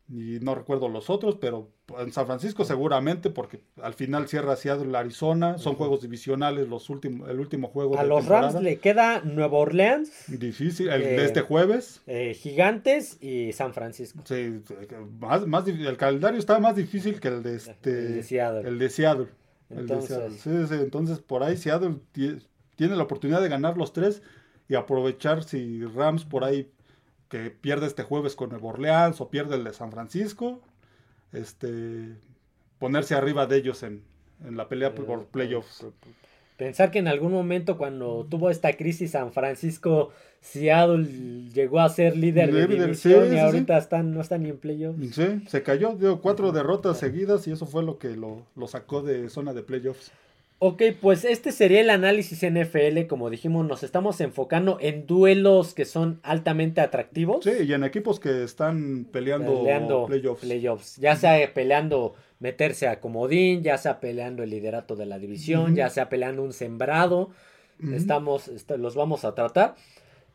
[0.10, 4.98] y no recuerdo los otros, pero en San Francisco seguramente, porque al final cierra Seattle,
[4.98, 7.98] Arizona, son juegos divisionales, los últimos, el último juego.
[7.98, 10.12] A los Rams le queda Nueva Orleans.
[10.28, 12.02] Difícil, el de este jueves.
[12.06, 14.22] Eh, gigantes y San Francisco.
[14.26, 14.62] Sí,
[15.20, 18.68] más, más, el calendario está más difícil que el de, este, el de Seattle.
[18.68, 19.28] El de Seattle.
[19.70, 21.96] Entonces, Sí, sí, entonces por ahí Seattle
[22.76, 24.22] tiene la oportunidad de ganar los tres
[24.68, 26.70] y aprovechar si Rams por ahí
[27.34, 30.62] que pierde este jueves con Nuevo Orleans o pierde el de San Francisco,
[31.32, 32.14] este,
[32.78, 34.04] ponerse arriba de ellos en,
[34.52, 35.84] la pelea por eh, playoffs.
[36.58, 40.12] Pensar que en algún momento cuando tuvo esta crisis San Francisco,
[40.42, 45.16] Seattle llegó a ser líder de división y ahorita Están, no están ni en playoffs.
[45.16, 49.02] Sí, se cayó, dio cuatro derrotas seguidas y eso fue lo que lo, lo sacó
[49.02, 50.12] de zona de playoffs.
[50.66, 53.06] Ok, pues este sería el análisis NFL.
[53.10, 57.44] Como dijimos, nos estamos enfocando en duelos que son altamente atractivos.
[57.44, 60.08] Sí, y en equipos que están peleando,
[60.40, 60.96] playoffs.
[60.96, 65.90] Ya sea peleando meterse a comodín, ya sea peleando el liderato de la división, ya
[65.90, 67.32] sea peleando un sembrado.
[67.92, 69.76] Estamos, los vamos a tratar.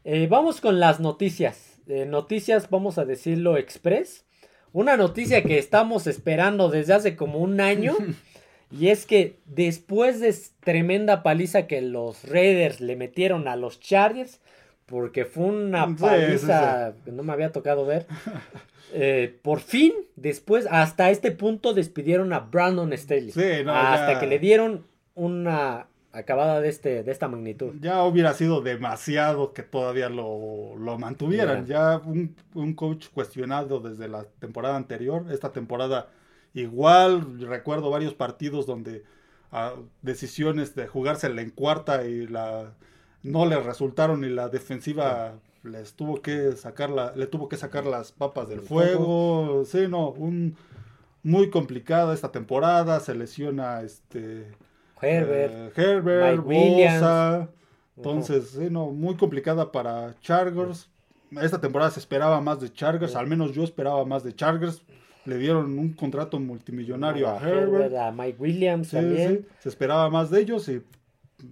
[0.04, 1.80] Eh, vamos con las noticias.
[1.86, 4.26] Eh, noticias, vamos a decirlo express.
[4.74, 7.96] Una noticia que estamos esperando desde hace como un año.
[8.70, 14.40] Y es que después de tremenda paliza que los Raiders le metieron a los Chargers,
[14.86, 18.06] porque fue una paliza que no me había tocado ver.
[18.94, 23.34] Eh, por fin, después, hasta este punto despidieron a Brandon Staley.
[23.68, 27.74] hasta que le dieron una acabada de, este, de esta magnitud.
[27.80, 31.66] Ya hubiera sido demasiado que todavía lo, mantuvieran.
[31.66, 35.26] Ya un, un, coach cuestionado desde la temporada anterior.
[35.30, 36.08] Esta temporada
[36.58, 39.04] Igual recuerdo varios partidos donde
[39.52, 42.74] ah, decisiones de jugársela en cuarta y la
[43.22, 47.84] no le resultaron y la defensiva les tuvo que sacar la, le tuvo que sacar
[47.86, 49.64] las papas del fuego.
[49.66, 50.56] Sí, no, un
[51.22, 54.46] muy complicada esta temporada, se lesiona este
[55.00, 56.44] Herbert, eh, Herbert
[57.96, 60.88] Entonces, sí, no, muy complicada para Chargers.
[61.40, 64.82] esta temporada se esperaba más de Chargers, al menos yo esperaba más de Chargers.
[65.28, 67.94] Le dieron un contrato multimillonario a, Herbert.
[67.94, 69.46] A Mike Williams también.
[69.58, 70.82] Se esperaba más de ellos y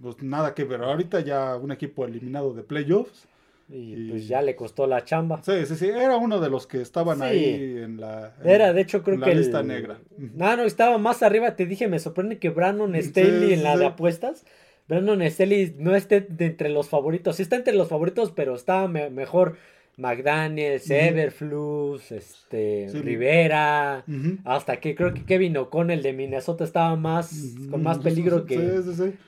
[0.01, 0.81] pues nada que ver.
[0.81, 3.27] Ahorita ya un equipo eliminado de playoffs.
[3.69, 5.43] Y, pues ya le costó la chamba.
[5.43, 5.87] Sí, sí, sí.
[5.89, 8.33] Era uno de los que estaban ahí en la.
[8.43, 9.27] Era, de hecho, creo que.
[9.27, 9.99] La lista negra.
[10.17, 11.55] No, no, estaba más arriba.
[11.55, 14.43] Te dije, me sorprende que Brandon Staley en la de apuestas.
[14.87, 17.35] Brandon Staley no esté de entre los favoritos.
[17.35, 19.57] Sí está entre los favoritos, pero está mejor
[19.97, 24.05] McDaniels, Everflus, este, Rivera,
[24.45, 28.79] hasta que creo que Kevin O'Connell de Minnesota estaba más, con más peligro que,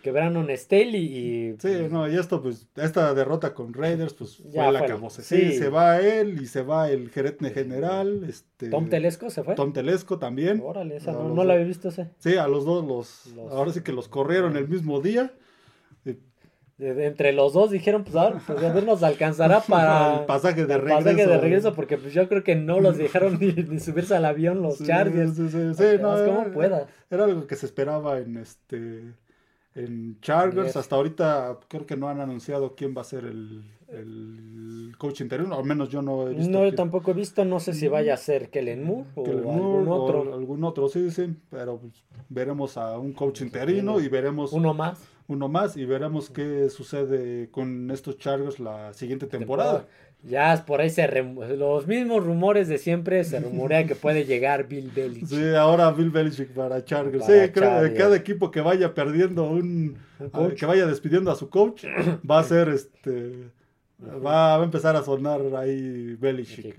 [0.04, 1.56] que Brandon Staley y...
[1.58, 5.70] Sí, no, y esto pues, esta derrota con Raiders pues fue la que Sí, se
[5.70, 8.70] va él y se va el gerente general, este...
[8.70, 9.56] Tom Telesco se fue.
[9.56, 10.62] Tom Telesco también.
[10.64, 12.10] Órale, esa no, no la había visto ese.
[12.20, 15.34] Sí, a los dos los, ahora sí que los corrieron el mismo día
[16.80, 20.78] entre los dos dijeron, pues ahora pues a ver nos alcanzará para el pasaje de
[20.78, 21.04] regreso.
[21.04, 24.62] Pasaje de regreso, porque pues yo creo que no los dejaron ni, subirse al avión
[24.62, 25.36] los Chargers.
[25.36, 25.84] Sí, sí, sí.
[26.02, 26.88] no, como pueda.
[27.10, 29.04] Era algo que se esperaba en este
[29.76, 30.76] en Chargers.
[30.78, 35.56] Hasta ahorita creo que no han anunciado quién va a ser el, el coach interino,
[35.56, 36.50] al menos yo no he visto.
[36.50, 39.88] No, yo tampoco he visto, no sé si vaya a ser Kellen Moore o algún
[39.90, 40.34] otro.
[40.34, 44.54] algún otro, sí, sí, pero pues, veremos a un coach interino y veremos...
[44.54, 49.88] Uno más uno más y veremos qué sucede con estos Chargers la siguiente temporada.
[50.24, 54.92] Ya por ahí se los mismos rumores de siempre se rumorea que puede llegar Bill
[54.94, 55.28] Belichick.
[55.28, 57.26] Sí, ahora Bill Belichick para Chargers.
[57.26, 59.98] sí, creo que cada equipo que vaya perdiendo un,
[60.58, 61.86] que vaya despidiendo a su coach
[62.30, 63.52] va a ser este
[64.02, 66.76] va a empezar a sonar ahí Belichick.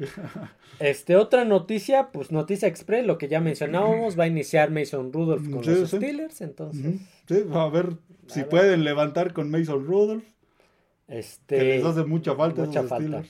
[0.79, 5.51] Este, otra noticia, pues noticia express, lo que ya mencionábamos, va a iniciar Mason Rudolph
[5.51, 7.01] con los Steelers, entonces.
[7.29, 7.91] Sí, va a ver
[8.33, 10.25] si pueden levantar con Mason Rudolph.
[11.09, 12.65] Este, que les hace mucha falta.
[12.65, 13.23] Mucha falta.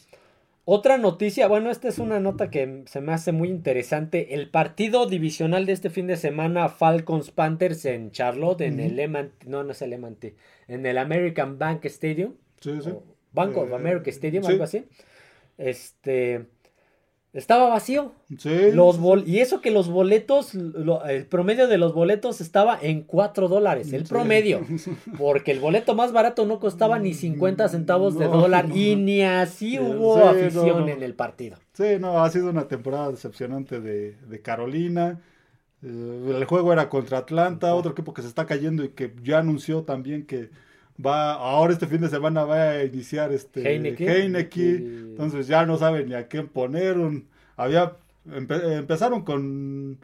[0.66, 4.34] Otra noticia, bueno, esta es una nota que se me hace muy interesante.
[4.34, 9.32] El partido divisional de este fin de semana, Falcons Panthers en Charlotte, en el Eman,
[9.46, 10.18] no, no es el Eman,
[10.68, 12.34] en el American Bank Stadium.
[12.60, 12.90] Sí, sí.
[13.32, 14.84] Bank of eh, America Stadium, algo así.
[15.58, 16.46] Este
[17.32, 18.12] estaba vacío.
[18.38, 18.72] Sí.
[18.72, 23.92] Los y eso que los boletos, el promedio de los boletos estaba en 4 dólares,
[23.92, 24.62] el promedio.
[25.18, 29.78] Porque el boleto más barato no costaba ni 50 centavos de dólar y ni así
[29.78, 31.56] hubo afición en el partido.
[31.72, 35.20] Sí, no, ha sido una temporada decepcionante de, Carolina.
[35.82, 39.38] Eh, el juego era contra Atlanta, otro equipo que se está cayendo y que ya
[39.38, 40.50] anunció también que
[41.04, 44.36] va ahora este fin de semana va a iniciar este Heineken,
[45.10, 49.98] entonces ya no saben ni a quién poner un había empezaron con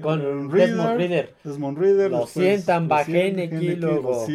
[0.00, 1.34] con Desmond Reader.
[1.44, 2.10] Desmond Reader.
[2.10, 4.26] Lo sientan, va Heineken, luego.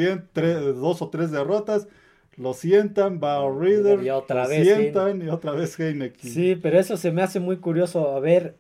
[0.76, 1.88] dos o tres derrotas.
[2.36, 4.04] Lo sientan, va Reader.
[4.04, 4.64] Y otra lo vez.
[4.64, 6.30] sientan y otra vez Heineken.
[6.32, 8.16] Sí, pero eso se me hace muy curioso.
[8.16, 8.58] A ver,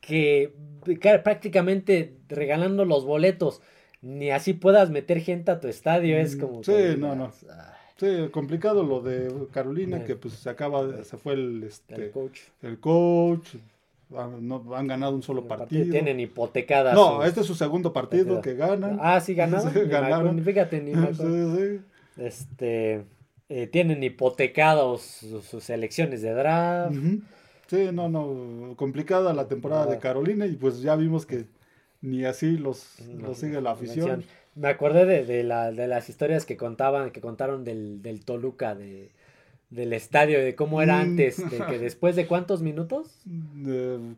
[0.00, 0.54] que,
[1.00, 3.60] que prácticamente regalando los boletos
[4.02, 6.64] ni así puedas meter gente a tu estadio, es mm, como...
[6.64, 7.32] Sí, no, no.
[7.96, 12.40] Sí, complicado lo de Carolina, que pues se acaba, se fue el, este, el coach.
[12.62, 13.56] El coach,
[14.16, 15.90] han, no, han ganado un solo partido.
[15.90, 16.94] Tienen hipotecadas.
[16.94, 18.98] No, este es su segundo partido que ganan.
[19.02, 19.72] Ah, sí, ganaron.
[19.88, 20.42] ganaron.
[20.42, 21.80] Fíjate, ni sí, sí.
[22.16, 23.04] Este,
[23.50, 26.96] eh, tienen hipotecados sus, elecciones de draft.
[27.66, 31.44] Sí, no, no, complicada la temporada de Carolina y pues ya vimos que
[32.02, 34.24] ni así los, los sigue la afición.
[34.54, 38.74] Me acordé de, de, la, de, las historias que contaban, que contaron del, del Toluca,
[38.74, 39.10] de,
[39.70, 41.00] del estadio, de cómo era mm.
[41.00, 43.20] antes, de que después de cuántos minutos?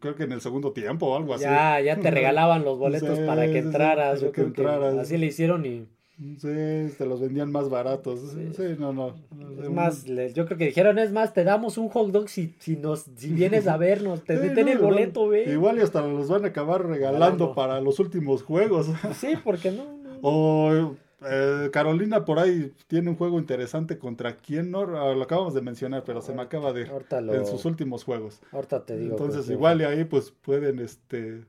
[0.00, 1.44] creo que en el segundo tiempo o algo así.
[1.44, 4.24] Ya, ya te regalaban los boletos para que entraras.
[4.32, 5.86] creo que así le hicieron y
[6.18, 8.20] Sí, te los vendían más baratos.
[8.56, 9.14] Sí, no, no.
[9.62, 12.76] Es más, yo creo que dijeron, es más, te damos un hot dog si, si,
[12.76, 15.50] nos, si vienes a vernos, te sí, el boleto, ve.
[15.52, 18.88] Igual y hasta los van a acabar regalando para los últimos juegos.
[19.14, 19.84] Sí, porque no.
[20.22, 25.54] o eh, Carolina por ahí tiene un juego interesante contra quién, no, ah, lo acabamos
[25.54, 26.88] de mencionar, pero se me acaba de...
[27.10, 28.40] En sus últimos juegos.
[28.50, 29.12] Ahorita te digo.
[29.12, 31.42] Entonces igual y ahí pues pueden, este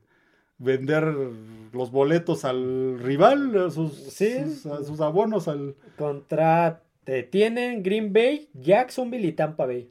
[0.58, 1.04] vender
[1.72, 5.74] los boletos al rival, sus, sus, abonos al...
[5.96, 6.80] Contra...
[7.30, 9.90] Tienen Green Bay, Jacksonville y Tampa Bay.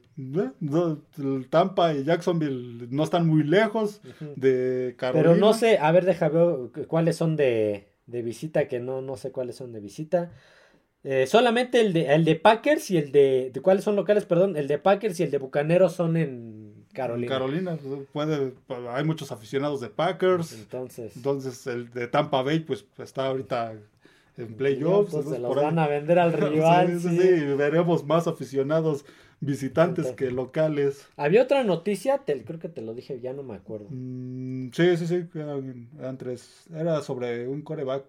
[1.48, 4.00] Tampa y Jacksonville no están muy lejos
[4.34, 5.22] de Carolina.
[5.22, 9.16] Pero no sé, a ver, déjame ver cuáles son de, de visita, que no, no
[9.16, 10.32] sé cuáles son de visita.
[11.04, 13.60] Eh, solamente el de, el de Packers y el de, de.
[13.60, 14.24] ¿Cuáles son locales?
[14.24, 14.56] Perdón.
[14.56, 17.28] El de Packers y el de Bucaneros son en Carolina.
[17.28, 17.78] Carolina,
[18.12, 18.54] puede,
[18.90, 20.52] hay muchos aficionados de Packers.
[20.54, 21.16] Entonces.
[21.16, 23.74] Entonces, el de Tampa Bay, pues está ahorita
[24.38, 25.12] en playoffs.
[25.12, 27.00] Pues se los van a vender al rival.
[27.00, 29.04] sí, sí, sí, veremos más aficionados
[29.40, 31.06] visitantes que locales.
[31.16, 33.86] Había otra noticia, creo que te lo dije, ya no me acuerdo.
[33.90, 36.64] Mm, sí, sí, sí, eran, tres.
[36.74, 38.04] Era sobre un coreback.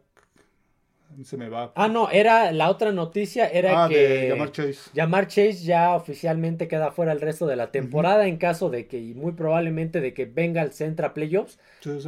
[1.23, 1.71] Se me va.
[1.75, 5.63] Ah, no, era la otra noticia era ah, que de Yamar Chase.
[5.63, 9.33] Ya oficialmente queda fuera el resto de la temporada en caso de que, y muy
[9.33, 11.59] probablemente de que venga el Centra Playoffs,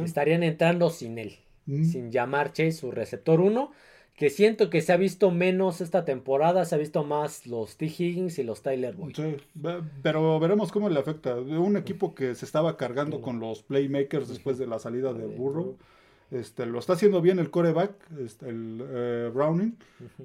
[0.04, 3.70] estarían entrando sin él, sin Yamar Chase, su receptor 1
[4.18, 7.86] que siento que se ha visto menos esta temporada, se ha visto más los T.
[7.86, 9.14] Higgins y los Tyler Boyd.
[9.14, 9.36] Sí,
[10.02, 11.36] pero veremos cómo le afecta.
[11.36, 15.78] Un equipo que se estaba cargando con los playmakers después de la salida de Burrow.
[16.30, 19.76] Este, lo está haciendo bien el coreback, este, el eh, Browning,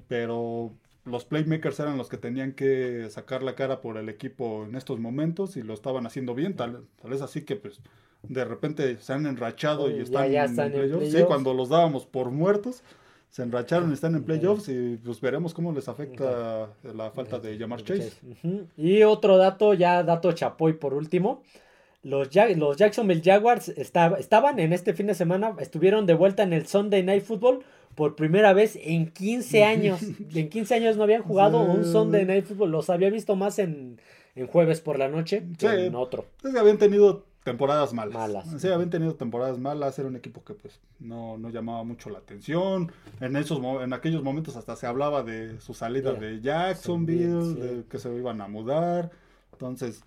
[0.08, 0.72] pero
[1.06, 5.00] los playmakers eran los que tenían que sacar la cara por el equipo en estos
[5.00, 7.80] momentos y lo estaban haciendo bien, tal, tal vez así que pues
[8.24, 12.32] de repente se han enrachado y están, ya, están en, Sí, cuando los dábamos por
[12.32, 12.84] muertos,
[13.30, 17.84] se enracharon, están en playoffs y pues veremos cómo les afecta la falta de Jamar
[17.84, 18.14] Chase.
[18.78, 21.44] Y otro dato, ya dato chapoy por último.
[22.04, 26.68] Los, los Jacksonville Jaguars estaban en este fin de semana, estuvieron de vuelta en el
[26.68, 27.64] Sunday Night Football
[27.96, 30.02] por primera vez en 15 años.
[30.34, 34.00] en 15 años no habían jugado un Sunday Night Football, los había visto más en,
[34.52, 36.26] jueves por la noche que en otro.
[36.44, 38.48] Es que habían tenido temporadas malas.
[38.58, 42.20] Sí, habían tenido temporadas malas, era un equipo que pues no, no llamaba mucho la
[42.20, 42.92] atención.
[43.22, 47.98] En esos en aquellos momentos hasta se hablaba de su salida de Jacksonville, de que
[47.98, 49.12] se iban a mudar.
[49.52, 50.04] Entonces,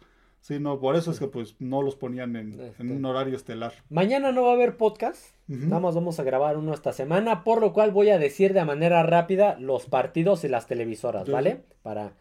[0.47, 2.82] sí, no, por eso es que pues no los ponían en, este.
[2.82, 3.73] un horario estelar.
[3.90, 7.60] Mañana no va a haber podcast, nada más vamos a grabar uno esta semana, por
[7.60, 11.62] lo cual voy a decir de manera rápida los partidos y las televisoras, ¿vale?
[11.82, 12.12] Para,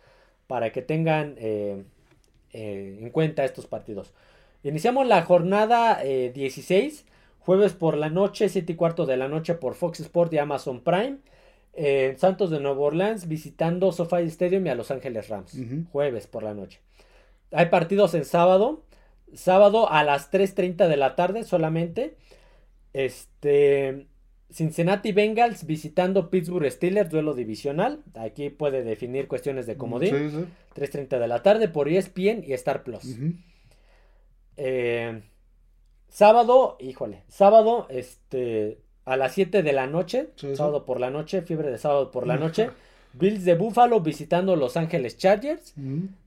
[0.48, 1.84] para que tengan eh,
[2.52, 4.14] eh, en cuenta estos partidos.
[4.64, 9.54] Iniciamos la jornada 16, eh, jueves por la noche, 7 y cuarto de la noche
[9.54, 11.18] por Fox Sports y Amazon Prime.
[12.18, 15.60] Santos de Nueva Orleans visitando SoFi Stadium y a Los Ángeles Rams.
[15.92, 16.85] Jueves por la noche.
[17.52, 18.84] Hay partidos en sábado.
[19.34, 22.18] Sábado a las 3.30 de la tarde solamente.
[22.94, 24.08] Este.
[24.52, 28.04] Cincinnati Bengals visitando Pittsburgh Steelers, duelo divisional.
[28.16, 30.14] Aquí puede definir cuestiones de comodín.
[30.76, 33.18] 3.30 de la tarde por ESPN y Star Plus.
[34.58, 35.22] Eh,
[36.08, 41.70] sábado, híjole, sábado, este, a las 7 de la noche, sábado por la noche, fiebre
[41.70, 42.70] de sábado por la noche,
[43.14, 45.74] Bills de Buffalo visitando Los Ángeles Chargers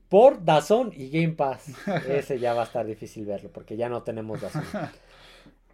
[0.09, 1.71] por Dazón y Game Pass.
[2.09, 4.63] Ese ya va a estar difícil verlo porque ya no tenemos Dazón.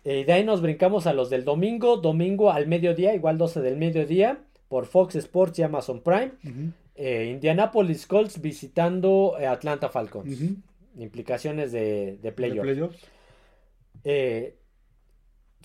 [0.04, 3.76] Y de ahí nos brincamos a los del domingo, domingo al mediodía, igual 12 del
[3.76, 4.38] mediodía,
[4.68, 6.34] por Fox Sports y Amazon Prime.
[6.94, 10.56] Eh, Indianapolis Colts visitando eh, Atlanta Falcons
[10.98, 13.00] implicaciones de, de playoffs.
[14.04, 14.58] Eh,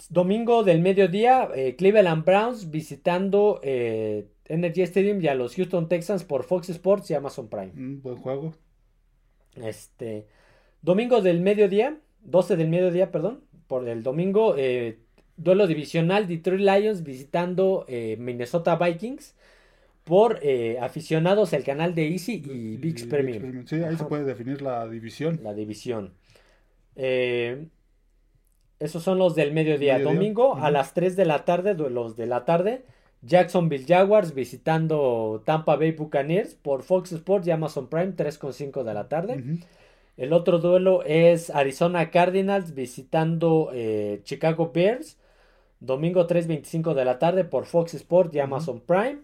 [0.08, 6.24] domingo del mediodía, eh, Cleveland Browns visitando eh, Energy Stadium y a los Houston Texans
[6.24, 7.72] por Fox Sports y Amazon Prime.
[7.74, 8.54] Mm, buen juego.
[9.56, 10.26] Este,
[10.82, 14.56] domingo del mediodía, 12 del mediodía, perdón, por el domingo,
[15.36, 19.34] duelo divisional Detroit Lions visitando Minnesota Vikings
[20.10, 23.66] por eh, aficionados al canal de Easy y VIX Premium.
[23.66, 25.38] Sí, ahí se puede definir la división.
[25.42, 26.14] La división.
[26.96, 27.66] Eh,
[28.80, 30.00] esos son los del mediodía.
[30.00, 32.84] Domingo a las 3 de la tarde, los de la tarde.
[33.22, 39.08] Jacksonville Jaguars visitando Tampa Bay Buccaneers por Fox Sports y Amazon Prime, 3.5 de la
[39.08, 39.44] tarde.
[40.16, 45.18] El otro duelo es Arizona Cardinals visitando eh, Chicago Bears.
[45.80, 49.20] Domingo 3.25 de la tarde por Fox Sports y Amazon Prime.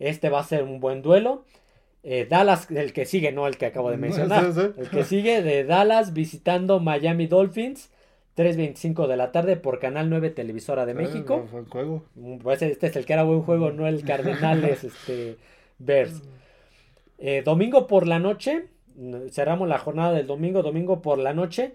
[0.00, 1.44] Este va a ser un buen duelo.
[2.02, 4.44] Eh, Dallas, el que sigue, no el que acabo de mencionar.
[4.76, 7.90] El que sigue de Dallas visitando Miami Dolphins.
[8.36, 11.46] 3.25 de la tarde por Canal 9 Televisora de México.
[11.70, 12.04] juego.
[12.14, 15.36] Mm, pues este es el que era buen juego, no el Cardenales este,
[15.78, 16.22] Bears.
[17.18, 18.68] Eh, domingo por la noche,
[19.30, 21.74] cerramos la jornada del domingo, domingo por la noche,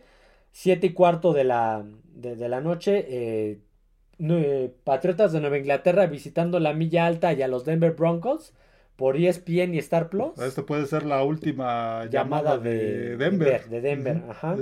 [0.53, 3.59] 7 y cuarto de la, de, la noche, eh,
[4.83, 8.53] Patriotas de Nueva Inglaterra visitando la milla alta y a los Denver Broncos
[8.95, 10.37] por ESPN y Star Plus.
[10.39, 13.67] Esta puede ser la última llamada, de, Denver.
[13.69, 14.55] De Denver, ajá.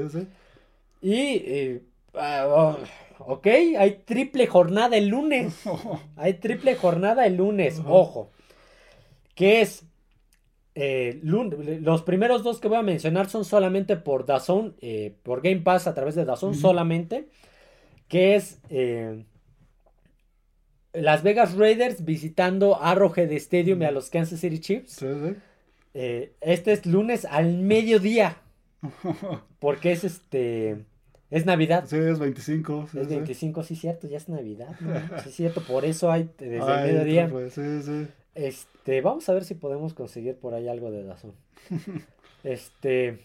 [1.04, 1.82] Y,
[2.14, 2.78] ah, oh,
[3.20, 3.48] ok,
[3.78, 5.62] hay triple jornada el lunes.
[6.16, 8.32] hay triple jornada el lunes, ojo.
[9.36, 9.86] Que es
[10.76, 15.62] eh, los primeros dos que voy a mencionar son solamente por Dazón, eh, por Game
[15.62, 17.30] Pass a través de Dazón solamente,
[18.08, 19.26] que es eh,
[20.94, 25.04] las Vegas Raiders visitando Arrowhead Stadium y a los Kansas City Chiefs.
[25.94, 28.38] Eh, este es lunes al mediodía.
[29.60, 30.86] Porque es este.
[31.34, 31.86] Es Navidad.
[31.88, 32.90] Sí, es 25.
[32.94, 33.76] es 25, sí.
[33.76, 34.76] cierto, ya es Navidad.
[35.24, 37.28] Sí, cierto, por eso hay desde el mediodía.
[37.28, 38.08] Pues, sí, sí.
[38.36, 41.34] Este, vamos a ver si podemos conseguir por ahí algo de Dazón.
[42.44, 43.18] este,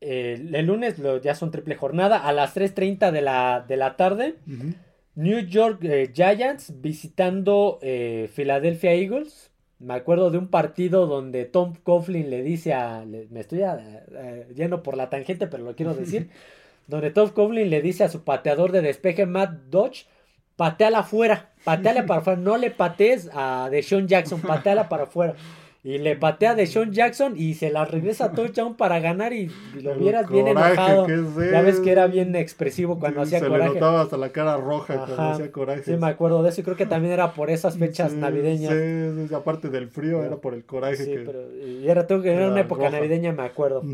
[0.00, 4.36] el lunes ya son triple jornada a las 3.30 de la, de la tarde.
[5.16, 9.50] New York eh, Giants visitando eh, Philadelphia Eagles.
[9.80, 13.04] Me acuerdo de un partido donde Tom Coughlin le dice a.
[13.04, 16.30] me estoy eh, yendo por la tangente, pero lo quiero decir.
[16.86, 20.06] donde Tom Coughlin le dice a su pateador de despeje, Matt Dodge,
[20.56, 25.34] pateala afuera, pateala para afuera, no le patees a Deshaun Jackson, pateala para afuera.
[25.86, 29.52] Y le patea de Sean Jackson y se la regresa a touchdown para ganar y,
[29.80, 31.06] lo vieras bien enojado.
[31.06, 33.68] Ya ves que era bien expresivo cuando hacía coraje.
[33.68, 35.84] Se le notaba hasta la cara roja cuando hacía coraje.
[35.84, 38.74] Sí, me acuerdo de eso y creo que también era por esas fechas navideñas.
[38.74, 41.04] Sí, aparte del frío, era por el coraje.
[41.04, 43.84] Sí, pero y era, tengo que era una época navideña, me acuerdo.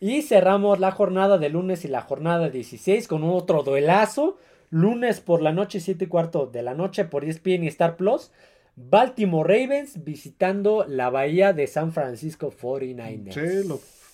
[0.00, 4.38] Y cerramos la jornada de lunes y la jornada 16 con otro duelazo.
[4.70, 8.32] Lunes por la noche, 7 y cuarto de la noche por ESPN y Star Plus.
[8.76, 13.34] Baltimore Ravens visitando la bahía de San Francisco 49ers.
[13.34, 13.68] Sí,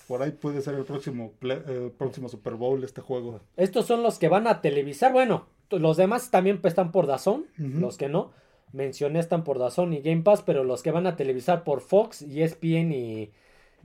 [0.09, 3.41] por ahí puede ser el próximo, eh, próximo Super Bowl este juego.
[3.57, 5.13] Estos son los que van a televisar.
[5.13, 8.33] Bueno, los demás también están por Dazón, los que no.
[8.73, 12.23] Mencioné están por Dazón y Game Pass, pero los que van a televisar por Fox,
[12.23, 13.31] ESPN y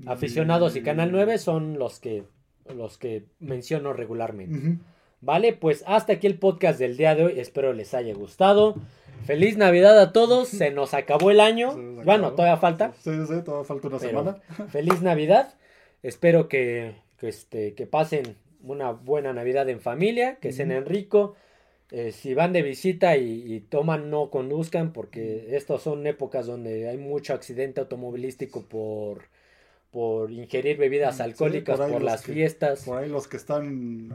[0.05, 2.23] aficionados y Canal 9 son los que,
[2.73, 4.79] los que menciono regularmente.
[5.21, 7.39] Vale, pues hasta aquí el podcast del día de hoy.
[7.39, 8.75] Espero les haya gustado.
[9.25, 10.47] Feliz Navidad a todos.
[10.47, 11.75] Se nos acabó el año.
[12.03, 12.93] Bueno, todavía falta.
[12.99, 14.37] Sí, sí, todavía falta una semana.
[14.69, 15.53] Feliz Navidad.
[16.01, 21.35] Espero que, este, que pasen una buena Navidad en familia, que cenen rico.
[21.91, 26.97] Eh, si van de visita y, toman, no conduzcan, porque estas son épocas donde hay
[26.97, 29.25] mucho accidente automovilístico por,
[29.91, 32.85] por ingerir bebidas alcohólicas, por, las fiestas.
[32.85, 34.09] Por ahí los que están,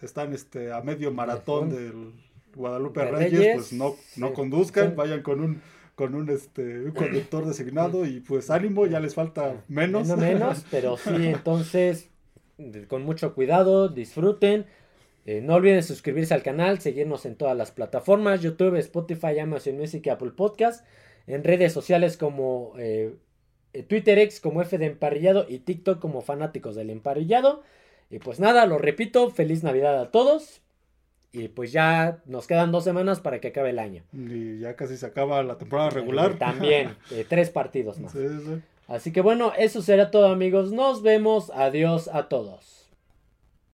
[0.00, 2.12] están este, a medio maratón del
[2.54, 5.60] Guadalupe Reyes, pues no, no conduzcan, vayan con un
[5.96, 10.06] con un este conductor designado y pues ánimo, ya les falta menos.
[10.08, 12.10] menos, pero sí, entonces
[12.88, 14.66] con mucho cuidado, disfruten.
[15.24, 20.06] Eh, no olviden suscribirse al canal, seguirnos en todas las plataformas, YouTube, Spotify, Amazon Music
[20.06, 20.86] y Apple Podcast,
[21.26, 23.16] en redes sociales como eh,
[23.82, 27.62] Twitter X como F de Emparrillado y TikTok como Fanáticos del Emparrillado.
[28.10, 30.60] Y pues nada, lo repito, feliz Navidad a todos.
[31.32, 34.02] Y pues ya nos quedan dos semanas para que acabe el año.
[34.12, 36.38] Y ya casi se acaba la temporada regular.
[36.38, 38.14] también, eh, tres partidos más.
[38.88, 40.72] Así que bueno, eso será todo amigos.
[40.72, 41.50] Nos vemos.
[41.50, 42.75] Adiós a todos.